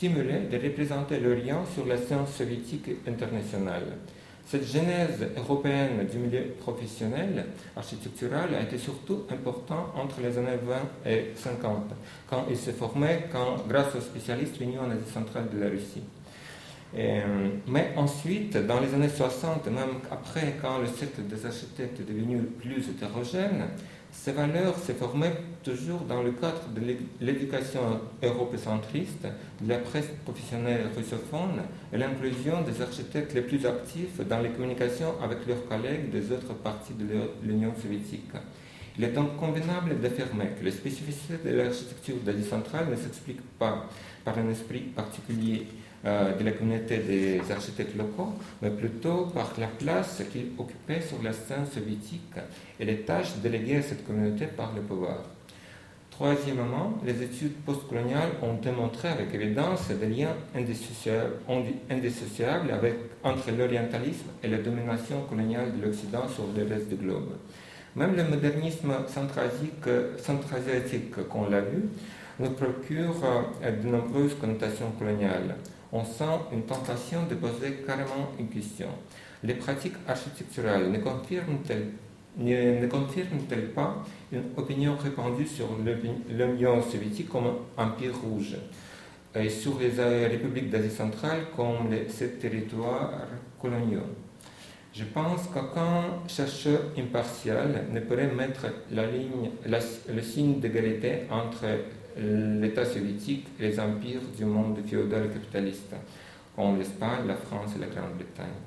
stimulés 0.03 0.47
de 0.51 0.57
représenter 0.57 1.19
l'Orient 1.19 1.65
sur 1.75 1.87
la 1.87 1.97
scène 1.97 2.27
soviétique 2.27 2.89
internationale. 3.07 3.99
Cette 4.47 4.67
genèse 4.67 5.27
européenne 5.37 6.07
du 6.11 6.19
milieu 6.19 6.43
professionnel 6.61 7.47
architectural 7.77 8.55
a 8.55 8.63
été 8.63 8.77
surtout 8.77 9.25
importante 9.31 9.87
entre 9.97 10.21
les 10.21 10.37
années 10.37 10.59
20 11.05 11.11
et 11.11 11.33
50, 11.37 11.85
quand 12.29 12.45
il 12.51 12.57
s'est 12.57 12.73
formé 12.73 13.25
quand, 13.33 13.67
grâce 13.69 13.95
aux 13.95 14.01
spécialistes 14.01 14.59
venus 14.59 14.79
en 14.79 14.91
Asie 14.91 15.11
centrale 15.11 15.49
de 15.53 15.59
la 15.59 15.71
Russie. 15.71 16.03
Euh, 16.95 17.49
mais 17.67 17.93
ensuite, 17.97 18.57
dans 18.67 18.81
les 18.81 18.93
années 18.93 19.09
60, 19.09 19.67
même 19.67 20.01
après, 20.11 20.57
quand 20.61 20.79
le 20.79 20.87
cercle 20.87 21.23
des 21.23 21.47
architectes 21.47 22.01
est 22.01 22.13
devenu 22.13 22.43
plus 22.43 22.89
hétérogène, 22.91 23.65
ces 24.13 24.33
valeurs 24.33 24.79
se 24.79 24.93
formaient 24.93 25.35
toujours 25.65 26.01
dans 26.01 26.23
le 26.23 26.33
cadre 26.33 26.69
de 26.75 26.81
l'éducation 27.21 27.81
europécentriste, 28.23 29.27
de 29.61 29.69
la 29.69 29.79
presse 29.79 30.09
professionnelle 30.25 30.87
russophone 30.95 31.63
et 31.93 31.97
l'inclusion 31.97 32.61
des 32.61 32.83
architectes 32.83 33.35
les 33.35 33.41
plus 33.41 33.65
actifs 33.67 34.21
dans 34.29 34.41
les 34.41 34.51
communications 34.51 35.15
avec 35.23 35.47
leurs 35.47 35.67
collègues 35.67 36.11
des 36.11 36.31
autres 36.31 36.55
parties 36.55 36.95
de 36.95 37.07
l'Union 37.43 37.73
soviétique. 37.81 38.31
Il 38.99 39.05
est 39.05 39.13
donc 39.13 39.37
convenable 39.39 39.99
d'affirmer 39.99 40.51
que 40.59 40.65
les 40.65 40.71
spécificités 40.71 41.39
de 41.43 41.57
l'architecture 41.57 42.17
d'Asie 42.25 42.45
centrale 42.45 42.91
ne 42.91 42.97
s'expliquent 42.97 43.59
pas 43.59 43.89
par 44.25 44.39
un 44.39 44.51
esprit 44.51 44.81
particulier 44.81 45.67
euh, 46.05 46.37
de 46.37 46.45
la 46.45 46.51
communauté 46.51 46.99
des 46.99 47.41
architectes 47.51 47.97
locaux, 47.97 48.33
mais 48.61 48.71
plutôt 48.71 49.27
par 49.27 49.53
la 49.59 49.69
place 49.69 50.23
qu'ils 50.33 50.49
occupaient 50.59 51.01
sur 51.01 51.23
la 51.23 51.33
scène 51.33 51.65
soviétique 51.73 52.35
et 52.81 52.85
les 52.85 53.03
tâches 53.03 53.37
déléguées 53.43 53.77
à 53.77 53.83
cette 53.83 54.05
communauté 54.05 54.47
par 54.47 54.73
le 54.75 54.83
pouvoir. 54.83 55.19
Troisièmement, 56.11 56.99
les 57.07 57.23
études 57.23 57.55
postcoloniales 57.65 58.33
ont 58.43 58.55
démontré 58.55 59.07
avec 59.09 59.33
évidence 59.33 59.89
des 59.89 60.09
liens 60.09 60.35
indissociables 60.55 61.35
entre 63.25 63.51
l'orientalisme 63.57 64.29
et 64.43 64.49
la 64.49 64.59
domination 64.59 65.23
coloniale 65.23 65.73
de 65.77 65.87
l'Occident 65.87 66.29
sur 66.29 66.45
le 66.57 66.65
reste 66.69 66.89
du 66.89 66.97
globe. 66.97 67.31
Même 67.97 68.17
le 68.17 68.25
modernisme 68.25 68.93
centra-asiatique, 69.09 71.29
qu'on 71.29 71.49
l'a 71.49 71.61
vu, 71.61 71.85
nous 72.41 72.51
procure 72.51 73.15
euh, 73.63 73.71
de 73.71 73.89
nombreuses 73.89 74.35
connotations 74.41 74.91
coloniales 74.99 75.55
on 75.93 76.05
sent 76.05 76.25
une 76.53 76.63
tentation 76.63 77.27
de 77.29 77.35
poser 77.35 77.83
carrément 77.87 78.33
une 78.39 78.49
question. 78.49 78.89
Les 79.45 79.55
pratiques 79.55 79.97
architecturales 80.09 80.91
ne 80.91 80.99
confirment-elles 80.99 81.93
ne, 82.39 83.67
pas 83.75 84.03
une 84.33 84.45
opinion 84.57 84.97
répandue 84.97 85.47
sur 85.47 85.69
l'Union 86.31 86.83
soviétique 86.83 87.29
comme 87.29 87.53
empire 87.77 88.15
rouge? 88.25 88.57
Et 89.35 89.49
sur 89.49 89.79
les 89.79 90.27
républiques 90.27 90.71
d'Asie 90.71 90.91
centrale 90.91 91.47
comme 91.57 91.91
les, 91.91 92.09
ces 92.09 92.33
territoires 92.33 93.11
coloniaux 93.61 94.01
Je 94.93 95.05
pense 95.05 95.47
qu'aucun 95.47 96.21
chercheur 96.29 96.81
impartial 96.99 97.87
ne 97.91 98.01
pourrait 98.01 98.27
mettre 98.27 98.67
le 98.91 100.23
signe 100.23 100.61
d'égalité 100.61 101.21
entre 101.31 101.65
l'État 102.17 102.85
soviétique 102.85 103.47
et 103.59 103.69
les 103.69 103.81
empires 103.81 104.21
du 104.37 104.45
monde 104.45 104.79
féodal 104.87 105.31
capitaliste, 105.31 105.95
comme 106.55 106.79
l'Espagne, 106.79 107.27
la 107.27 107.37
France 107.37 107.73
et 107.77 107.81
la 107.81 107.87
Grande-Bretagne. 107.87 108.59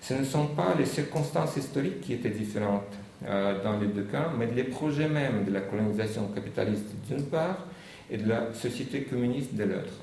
Ce 0.00 0.14
ne 0.14 0.24
sont 0.24 0.48
pas 0.48 0.74
les 0.76 0.86
circonstances 0.86 1.56
historiques 1.56 2.00
qui 2.00 2.14
étaient 2.14 2.30
différentes 2.30 2.92
euh, 3.24 3.62
dans 3.62 3.78
les 3.78 3.86
deux 3.86 4.02
cas, 4.02 4.30
mais 4.36 4.46
les 4.46 4.64
projets 4.64 5.08
même 5.08 5.44
de 5.44 5.52
la 5.52 5.60
colonisation 5.60 6.26
capitaliste 6.34 6.86
d'une 7.08 7.24
part 7.26 7.66
et 8.10 8.16
de 8.16 8.28
la 8.28 8.52
société 8.52 9.04
communiste 9.04 9.54
de 9.54 9.62
l'autre. 9.62 9.94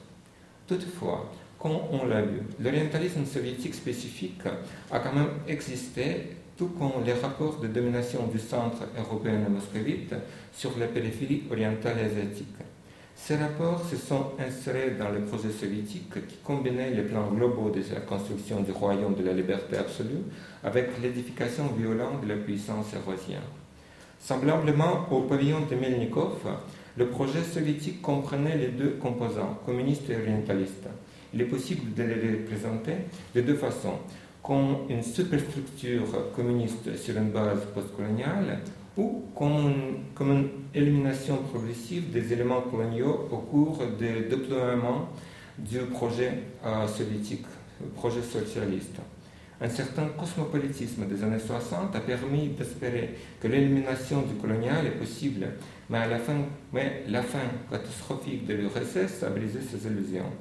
Toutefois, 0.67 1.29
comme 1.59 1.77
on 1.91 2.05
l'a 2.05 2.21
vu, 2.21 2.39
l'orientalisme 2.61 3.25
soviétique 3.25 3.75
spécifique 3.75 4.43
a 4.89 4.99
quand 4.99 5.11
même 5.11 5.31
existé, 5.47 6.37
tout 6.57 6.69
comme 6.79 7.03
les 7.05 7.13
rapports 7.13 7.59
de 7.59 7.67
domination 7.67 8.27
du 8.27 8.39
centre 8.39 8.83
européen 8.97 9.41
et 9.45 9.49
moscovite 9.49 10.15
sur 10.53 10.77
la 10.79 10.87
périphérie 10.87 11.43
orientale 11.51 11.99
asiatique. 11.99 12.55
Ces 13.21 13.35
rapports 13.35 13.85
se 13.85 13.95
sont 13.95 14.31
insérés 14.39 14.95
dans 14.97 15.09
le 15.09 15.21
projet 15.21 15.51
soviétique 15.51 16.25
qui 16.27 16.37
combinait 16.43 16.89
les 16.91 17.03
plans 17.03 17.27
globaux 17.27 17.69
de 17.69 17.81
la 17.93 17.99
construction 17.99 18.61
du 18.61 18.71
royaume 18.71 19.13
de 19.13 19.23
la 19.23 19.33
liberté 19.33 19.77
absolue 19.77 20.23
avec 20.63 20.99
l'édification 20.99 21.67
violente 21.77 22.21
de 22.23 22.29
la 22.29 22.37
puissance 22.37 22.87
hérosienne. 22.95 23.41
Semblablement 24.19 25.05
au 25.11 25.21
pavillon 25.21 25.59
de 25.69 25.75
Melnikov, 25.75 26.39
le 26.97 27.07
projet 27.07 27.43
soviétique 27.43 28.01
comprenait 28.01 28.57
les 28.57 28.69
deux 28.69 28.97
composants, 28.99 29.59
communistes 29.63 30.09
et 30.09 30.15
orientalistes. 30.15 30.87
Il 31.33 31.41
est 31.41 31.45
possible 31.45 31.93
de 31.93 32.03
les 32.03 32.37
représenter 32.39 32.95
de 33.35 33.41
deux 33.41 33.55
façons, 33.55 33.99
comme 34.41 34.77
une 34.89 35.03
superstructure 35.03 36.33
communiste 36.35 36.95
sur 36.95 37.15
une 37.17 37.29
base 37.29 37.65
postcoloniale 37.75 38.61
ou 38.99 39.23
comme 39.33 40.31
une, 40.31 40.49
élimination 40.75 41.37
progressive 41.37 42.11
des 42.11 42.31
éléments 42.33 42.61
coloniaux 42.61 43.27
au 43.31 43.37
cours 43.37 43.79
du 43.97 44.27
déploiement 44.29 45.09
du 45.57 45.79
projet 45.79 46.31
euh, 46.63 46.87
soviétique, 46.87 47.45
le 47.81 47.87
projet 47.87 48.21
socialiste. 48.21 48.97
un 49.61 49.69
certain 49.69 50.07
cosmopolitisme 50.17 51.05
des 51.07 51.23
années 51.23 51.39
60 51.39 51.95
a 51.95 51.99
permis 52.01 52.49
d'espérer 52.49 53.15
que 53.41 53.47
l'élimination 53.47 54.21
du 54.21 54.35
colonial 54.35 54.85
est 54.85 54.97
possible, 54.99 55.47
mais, 55.89 56.07
la, 56.07 56.19
fin, 56.19 56.35
mais 56.71 57.03
la 57.07 57.23
fin 57.23 57.39
catastrophique 57.71 58.45
de 58.45 58.53
l'URSS 58.53 59.23
a 59.23 59.29
brisé 59.29 59.59
ces 59.61 59.87
illusions. 59.87 60.31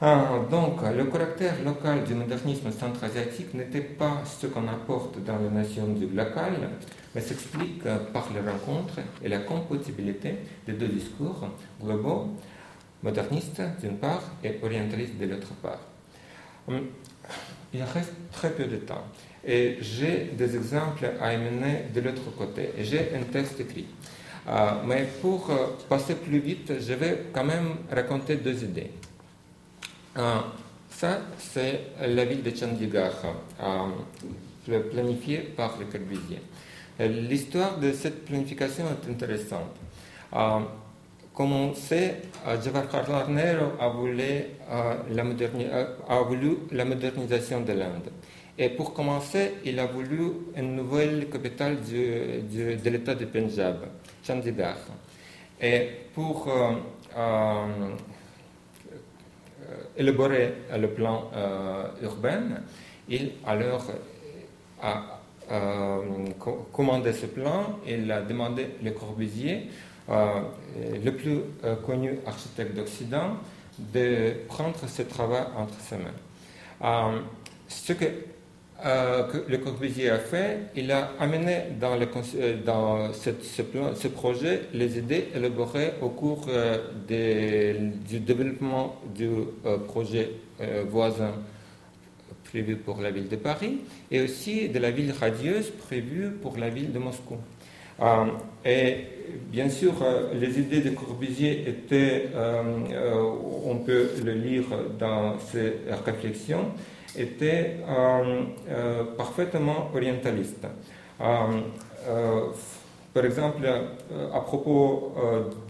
Ah, 0.00 0.40
donc, 0.50 0.80
le 0.96 1.04
caractère 1.04 1.54
local 1.64 2.02
du 2.04 2.14
modernisme 2.14 2.70
centra-asiatique 2.72 3.54
n'était 3.54 3.80
pas 3.80 4.22
ce 4.24 4.48
qu'on 4.48 4.66
apporte 4.66 5.22
dans 5.24 5.38
les 5.38 5.48
nations 5.48 5.86
du 5.86 6.08
local, 6.08 6.70
mais 7.14 7.20
s'explique 7.20 7.84
par 8.12 8.28
les 8.34 8.40
rencontres 8.40 8.98
et 9.22 9.28
la 9.28 9.38
compatibilité 9.38 10.36
des 10.66 10.72
deux 10.72 10.88
discours 10.88 11.48
globaux, 11.80 12.30
modernistes 13.04 13.62
d'une 13.80 13.96
part 13.96 14.22
et 14.42 14.58
orientalistes 14.62 15.16
de 15.16 15.26
l'autre 15.26 15.54
part. 15.62 15.80
Il 17.72 17.82
reste 17.82 18.12
très 18.32 18.50
peu 18.50 18.64
de 18.64 18.76
temps 18.76 19.04
et 19.46 19.78
j'ai 19.80 20.32
des 20.36 20.56
exemples 20.56 21.08
à 21.20 21.26
amener 21.28 21.84
de 21.94 22.00
l'autre 22.00 22.34
côté 22.36 22.70
et 22.76 22.84
j'ai 22.84 23.10
un 23.14 23.22
texte 23.30 23.60
écrit. 23.60 23.86
Euh, 24.46 24.70
mais 24.86 25.06
pour 25.22 25.50
euh, 25.50 25.78
passer 25.88 26.14
plus 26.16 26.38
vite, 26.38 26.72
je 26.78 26.92
vais 26.94 27.26
quand 27.32 27.44
même 27.44 27.76
raconter 27.90 28.36
deux 28.36 28.62
idées. 28.62 28.90
Euh, 30.16 30.38
ça, 30.90 31.18
c'est 31.38 31.80
la 32.00 32.24
ville 32.24 32.42
de 32.42 32.54
Chandigarh, 32.54 33.10
planifiée 34.90 35.38
par 35.38 35.76
Le 35.78 35.86
Corbusier. 35.86 36.40
L'histoire 37.00 37.78
de 37.78 37.92
cette 37.92 38.24
planification 38.24 38.84
est 38.86 39.10
intéressante. 39.10 39.74
Comme 41.34 41.52
on 41.52 41.74
sait, 41.74 42.22
Jawaharlal 42.62 43.28
Nehru 43.28 43.66
a 43.80 43.88
voulu, 43.88 44.44
la 46.70 46.84
modernisation 46.84 47.60
de 47.62 47.72
l'Inde. 47.72 48.10
Et 48.56 48.68
pour 48.68 48.94
commencer, 48.94 49.54
il 49.64 49.80
a 49.80 49.86
voulu 49.86 50.30
une 50.56 50.76
nouvelle 50.76 51.28
capitale 51.28 51.78
de 51.82 52.88
l'État 52.88 53.16
de 53.16 53.24
Punjab, 53.24 53.78
Chandigarh. 54.24 54.76
Et 55.60 55.88
pour 56.14 56.48
élaborer 59.96 60.54
le 60.76 60.88
plan 60.88 61.30
euh, 61.34 61.86
urbain. 62.02 62.42
Il 63.08 63.32
alors 63.46 63.86
a 64.82 65.20
commandé 66.72 67.12
ce 67.12 67.26
plan, 67.26 67.78
il 67.86 68.10
a 68.10 68.22
demandé 68.22 68.68
Le 68.82 68.90
Corbusier, 68.92 69.68
euh, 70.08 70.40
le 71.04 71.10
plus 71.10 71.40
euh, 71.64 71.76
connu 71.76 72.18
architecte 72.26 72.74
d'Occident, 72.74 73.36
de 73.78 74.34
prendre 74.48 74.78
ce 74.86 75.02
travail 75.02 75.44
entre 75.56 75.74
ses 75.80 75.96
mains. 75.96 77.22
ce 77.68 77.92
que 77.92 78.04
euh, 78.84 79.22
que 79.22 79.50
Le 79.50 79.56
Corbusier 79.56 80.10
a 80.10 80.18
fait, 80.18 80.58
il 80.76 80.92
a 80.92 81.12
amené 81.18 81.56
dans, 81.80 81.98
euh, 81.98 83.12
ce, 83.14 84.08
projet 84.08 84.62
les 84.74 84.98
idées 84.98 85.28
élaborées 85.34 85.94
au 86.02 86.10
cours 86.10 86.46
euh, 86.48 86.78
du 87.08 88.20
développement 88.20 88.96
du 89.14 89.30
projet 89.88 90.32
voisin 90.90 91.32
prévu 92.44 92.76
pour 92.76 93.00
la 93.00 93.10
ville 93.10 93.28
de 93.28 93.36
Paris 93.36 93.78
et 94.10 94.20
aussi 94.20 94.68
de 94.68 94.78
la 94.78 94.90
ville 94.90 95.12
radieuse 95.18 95.70
prévue 95.70 96.30
pour 96.30 96.58
la 96.58 96.68
ville 96.68 96.92
de 96.92 96.98
Moscou. 96.98 97.36
et 98.66 98.96
bien 99.50 99.70
sûr, 99.70 99.94
les 100.34 100.58
idées 100.58 100.82
de 100.82 100.90
Corbusier 100.90 101.68
étaient, 101.68 102.28
on 103.66 103.76
peut 103.78 104.10
le 104.22 104.32
lire 104.32 104.66
dans 104.98 105.38
ses 105.38 105.72
réflexions, 106.04 106.66
était 107.16 107.76
euh, 107.88 108.42
euh, 108.68 109.04
parfaitement 109.16 109.90
orientaliste. 109.94 110.66
Euh, 111.20 112.50
par 113.12 113.24
exemple, 113.24 113.64
à 114.34 114.40
propos 114.40 115.14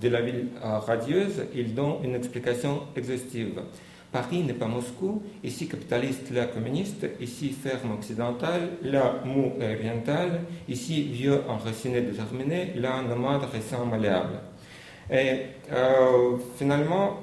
de 0.01 0.09
la 0.09 0.23
ville 0.23 0.49
radieuse, 0.63 1.45
il 1.55 1.75
donne 1.75 1.97
une 2.03 2.15
explication 2.15 2.85
exhaustive. 2.97 3.61
Paris 4.11 4.43
n'est 4.45 4.55
pas 4.55 4.67
Moscou, 4.67 5.23
ici 5.43 5.69
capitaliste, 5.69 6.31
là 6.31 6.47
communiste, 6.47 7.07
ici 7.21 7.51
ferme 7.51 7.93
occidentale, 7.93 8.71
là 8.83 9.17
mou 9.27 9.53
et 9.61 9.75
oriental, 9.75 10.41
ici 10.67 11.03
vieux 11.03 11.43
enraciné 11.47 12.01
déterminé, 12.01 12.73
là 12.77 13.03
nomade 13.03 13.43
récent 13.53 13.85
malléable. 13.85 14.39
Et 15.13 15.43
finalement, 16.57 17.21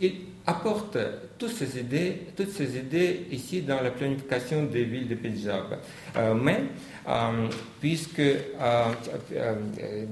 il 0.00 0.12
apporte 0.46 0.96
toutes 1.38 1.52
ces 1.52 1.78
idées, 1.78 2.26
toutes 2.36 2.50
ces 2.50 2.76
idées 2.76 3.26
ici 3.30 3.62
dans 3.62 3.80
la 3.80 3.90
planification 3.90 4.64
des 4.64 4.84
villes 4.84 5.08
de 5.08 5.14
Punjab. 5.14 5.78
Euh, 6.16 6.34
mais 6.34 6.62
euh, 7.08 7.48
puisque 7.80 8.20
euh, 8.20 8.92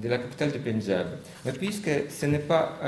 de 0.01 0.09
la 0.09 0.18
capitale 0.18 0.53
de 0.53 0.59
Punjab, 0.59 1.07
mais 1.45 1.53
puisque 1.53 1.91
ce 2.09 2.27
n'est 2.27 2.39
pas 2.39 2.79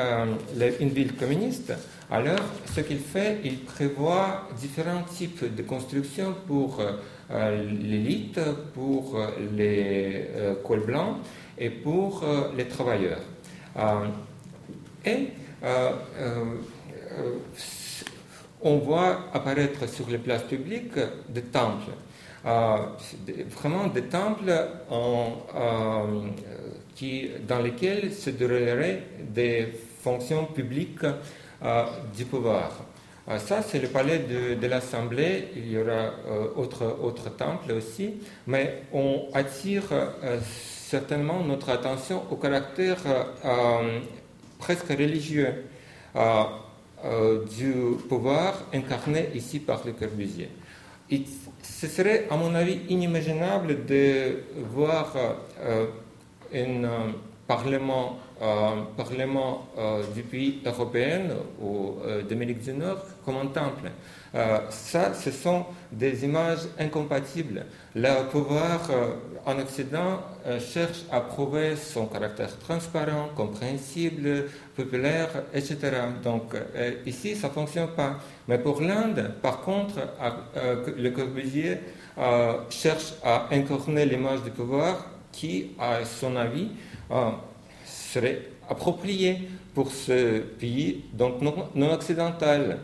une 0.81 0.91
ville 0.91 1.15
communiste, 1.15 1.73
alors 2.11 2.41
ce 2.75 2.81
qu'il 2.81 2.99
fait, 2.99 3.39
il 3.45 3.61
prévoit 3.61 4.49
différents 4.61 5.03
types 5.03 5.55
de 5.55 5.63
constructions 5.63 6.35
pour 6.47 6.83
l'élite, 7.31 8.39
pour 8.75 9.19
les 9.57 10.27
cols 10.63 10.85
blancs 10.85 11.17
et 11.59 11.71
pour 11.71 12.25
les 12.57 12.67
travailleurs. 12.67 13.23
et 15.07 15.29
on 18.65 18.79
voit 18.79 19.27
apparaître 19.33 19.89
sur 19.89 20.09
les 20.09 20.19
places 20.19 20.43
publiques 20.43 20.99
des 21.29 21.43
temples. 21.43 21.93
Euh, 22.47 22.77
vraiment 23.49 23.87
des 23.87 24.03
temples 24.03 24.51
euh, 24.93 26.29
qui, 26.95 27.31
dans 27.47 27.61
lesquels 27.61 28.13
se 28.13 28.31
dérouleraient 28.31 29.03
des 29.21 29.73
fonctions 30.03 30.47
publiques 30.47 31.05
euh, 31.63 31.85
du 32.15 32.27
pouvoir. 32.27 32.85
ça, 33.39 33.63
c'est 33.63 33.79
le 33.79 33.89
palais 33.89 34.19
de, 34.61 34.67
l'Assemblée. 34.67 35.49
Il 35.57 35.71
y 35.71 35.79
aura 35.79 36.11
autres 36.57 36.99
autre 37.03 37.31
temples 37.35 37.73
aussi. 37.73 38.17
Mais 38.47 38.83
on 38.93 39.29
attire 39.33 39.85
certainement 40.43 41.43
notre 41.43 41.71
attention 41.71 42.25
au 42.31 42.37
caractère 42.37 42.99
presque 44.59 44.89
religieux 44.89 45.65
euh, 47.05 47.45
du 47.45 47.99
pouvoir 48.09 48.65
incarné 48.73 49.29
ici 49.35 49.59
par 49.59 49.83
le 49.85 49.93
Corbusier. 49.93 50.49
ce 51.63 51.87
serait, 51.87 52.27
à 52.31 52.37
mon 52.37 52.55
avis, 52.55 52.81
inimaginable 52.89 53.85
de 53.85 54.43
voir 54.73 55.13
euh, 55.61 55.87
un 56.55 56.85
euh, 56.85 56.89
parlement, 57.47 58.19
parlement 58.97 59.69
du 60.15 60.23
pays 60.23 60.61
européen 60.65 61.29
ou 61.63 61.97
d'Amérique 62.29 62.63
du 62.63 62.73
Nord 62.73 63.05
comme 63.25 63.37
un 63.37 63.47
temple. 63.47 63.91
Euh, 64.35 64.59
ça, 64.69 65.15
ce 65.15 65.31
sont 65.31 65.65
des 65.93 66.25
images 66.25 66.67
incompatibles. 66.79 67.67
Le 67.95 68.29
pouvoir 68.31 68.81
euh, 68.91 69.15
en 69.47 69.61
Occident 69.61 70.23
euh, 70.45 70.59
cherche 70.59 71.03
à 71.13 71.21
prouver 71.21 71.77
son 71.77 72.07
caractère 72.07 72.59
transparent, 72.59 73.29
compréhensible, 73.37 74.47
populaire, 74.75 75.29
etc. 75.53 75.79
Donc 76.23 76.57
ici, 77.07 77.37
ça 77.37 77.47
ne 77.49 77.53
fonctionne 77.53 77.89
pas. 77.89 78.17
Mais 78.49 78.59
pour 78.59 78.81
l'Inde, 78.81 79.35
par 79.41 79.61
contre, 79.61 79.95
le 80.97 81.11
Corbusier 81.11 81.79
cherche 82.71 83.15
à 83.23 83.47
incarner 83.53 84.05
l'image 84.05 84.43
du 84.43 84.51
pouvoir 84.51 85.07
qui, 85.31 85.71
à 85.79 86.05
son 86.05 86.35
avis, 86.35 86.71
serait 87.87 88.49
appropriée 88.69 89.49
pour 89.75 89.93
ce 89.93 90.41
pays, 90.41 91.05
donc 91.13 91.41
non, 91.41 91.69
non 91.77 91.93
occidental. 91.93 92.79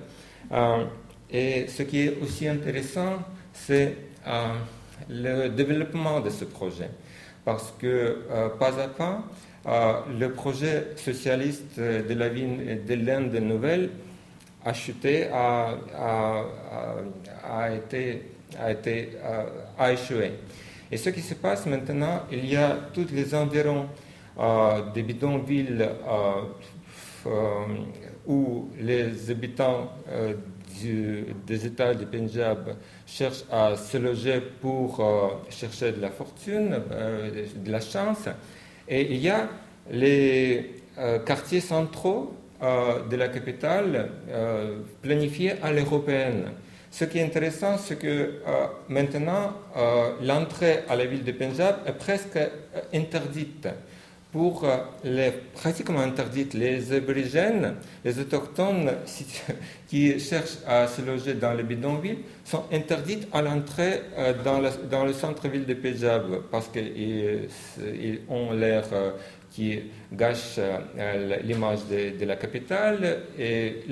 Et 1.33 1.67
ce 1.69 1.83
qui 1.85 2.01
est 2.01 2.19
aussi 2.21 2.49
intéressant, 2.49 3.19
c'est 3.53 3.97
euh, 4.27 4.55
le 5.09 5.49
développement 5.49 6.21
de 6.21 6.31
ce 6.31 6.45
projet. 6.45 6.91
Parce 7.45 7.73
que 7.79 7.87
euh, 8.31 8.49
pas 8.49 8.79
à 8.81 8.89
pas, 8.89 9.23
euh, 9.67 9.93
le 10.19 10.33
projet 10.33 10.89
socialiste 10.97 11.79
de 11.79 12.15
la 12.15 12.29
ville 12.29 12.85
de 12.85 12.95
l'Inde 12.95 13.35
nouvelle 13.35 13.91
a 14.65 14.73
chuté, 14.73 15.29
a, 15.33 15.75
a, 17.45 17.71
été, 17.71 18.23
été, 18.69 19.11
a 19.79 19.93
échoué. 19.93 20.33
Et 20.91 20.97
ce 20.97 21.11
qui 21.11 21.21
se 21.21 21.35
passe 21.35 21.65
maintenant, 21.67 22.23
il 22.33 22.45
y 22.47 22.57
a 22.57 22.77
tous 22.93 23.07
les 23.13 23.35
environs 23.35 23.87
des 24.93 25.03
bidonvilles 25.03 25.89
où 28.27 28.69
les 28.79 29.31
habitants 29.31 29.93
des 31.47 31.67
États 31.67 31.95
du 31.95 32.07
Punjab 32.07 32.77
cherchent 33.07 33.45
à 33.51 33.77
se 33.77 33.97
loger 33.97 34.41
pour 34.61 35.01
euh, 35.01 35.29
chercher 35.51 35.93
de 35.93 36.01
la 36.01 36.11
fortune, 36.11 36.77
euh, 36.93 37.31
de 37.57 37.71
la 37.71 37.81
chance. 37.81 38.29
Et 38.89 39.13
il 39.13 39.19
y 39.19 39.29
a 39.29 39.49
les 39.91 40.83
euh, 40.99 41.19
quartiers 41.21 41.61
centraux 41.61 42.35
de 42.61 43.17
la 43.17 43.29
capitale 43.29 44.11
planifiés 45.01 45.53
à 45.63 45.73
l'européenne. 45.73 46.45
Ce 46.91 47.07
qui 47.07 47.17
est 47.17 47.25
intéressant, 47.25 47.79
c'est 47.79 47.97
que 47.97 48.43
maintenant, 48.87 49.55
l'entrée 50.21 50.81
à 50.87 50.95
la 50.95 51.07
ville 51.07 51.25
de 51.25 51.33
Punjab 51.33 51.77
est 51.87 51.93
presque 51.93 52.39
interdite. 52.93 53.67
Pour 54.33 54.65
les 55.03 55.33
pratiquement 55.55 56.01
interdite, 56.01 56.55
les 56.55 56.93
aborigènes, 56.93 57.75
les 58.05 58.19
autochtones 58.21 58.93
qui 59.89 60.21
cherchent 60.21 60.59
à 60.67 60.87
se 60.87 61.03
loger 61.03 61.35
dans 61.35 61.53
les 61.53 61.65
bidonvilles 61.65 62.21
sont 62.45 62.65
interdites 62.73 63.27
à 63.33 63.43
l'entrée 63.43 64.03
dans, 64.45 64.63
dans, 64.89 65.05
le 65.05 65.13
centre-ville 65.13 65.67
de 65.67 65.75
Punjab 65.75 66.43
parce 66.51 66.69
qu'ils 66.69 67.49
ils 67.79 68.21
ont 68.29 68.53
l'air 68.53 68.85
qui 69.51 69.81
gâche 70.13 70.61
l'image 71.45 71.81
de, 71.91 72.25
la 72.25 72.37
capitale. 72.37 73.23
Et 73.39 73.83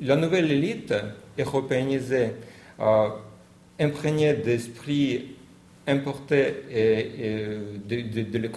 la 0.00 0.16
nouvelle 0.16 0.50
élite 0.50 0.94
européanisé, 1.38 2.30
euh, 2.80 3.08
imprégné 3.78 4.34
d'esprit 4.34 5.36
importé 5.90 6.54
et, 6.70 7.36
de, 7.86 8.22
de, 8.22 8.38
Le. 8.38 8.50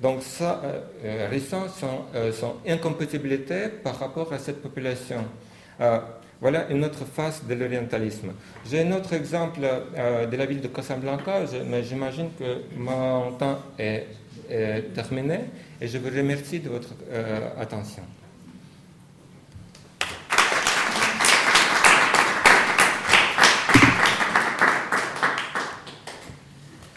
Donc 0.00 0.22
ça 0.22 0.62
euh, 0.64 1.28
ressent 1.32 1.68
son, 1.68 2.04
euh, 2.14 2.32
son, 2.32 2.54
incompatibilité 2.66 3.68
par 3.82 3.98
rapport 3.98 4.32
à 4.32 4.38
cette 4.38 4.62
population. 4.62 5.24
Euh, 5.80 5.98
voilà 6.40 6.68
une 6.70 6.84
autre 6.84 7.04
face 7.04 7.44
de 7.44 7.54
l'orientalisme. 7.54 8.30
J'ai 8.70 8.82
un 8.82 8.92
autre 8.92 9.12
exemple 9.12 9.60
de 9.60 10.36
la 10.36 10.46
ville 10.46 10.60
de 10.60 10.68
Casablanca, 10.68 11.40
mais 11.66 11.82
j'imagine 11.82 12.30
que 12.38 12.62
mon 12.76 13.32
temps 13.32 13.58
est, 13.76 14.06
terminé 14.94 15.40
et 15.80 15.88
je 15.88 15.98
vous 15.98 16.08
remercie 16.16 16.60
de 16.60 16.68
votre 16.68 16.94
attention. 17.58 18.04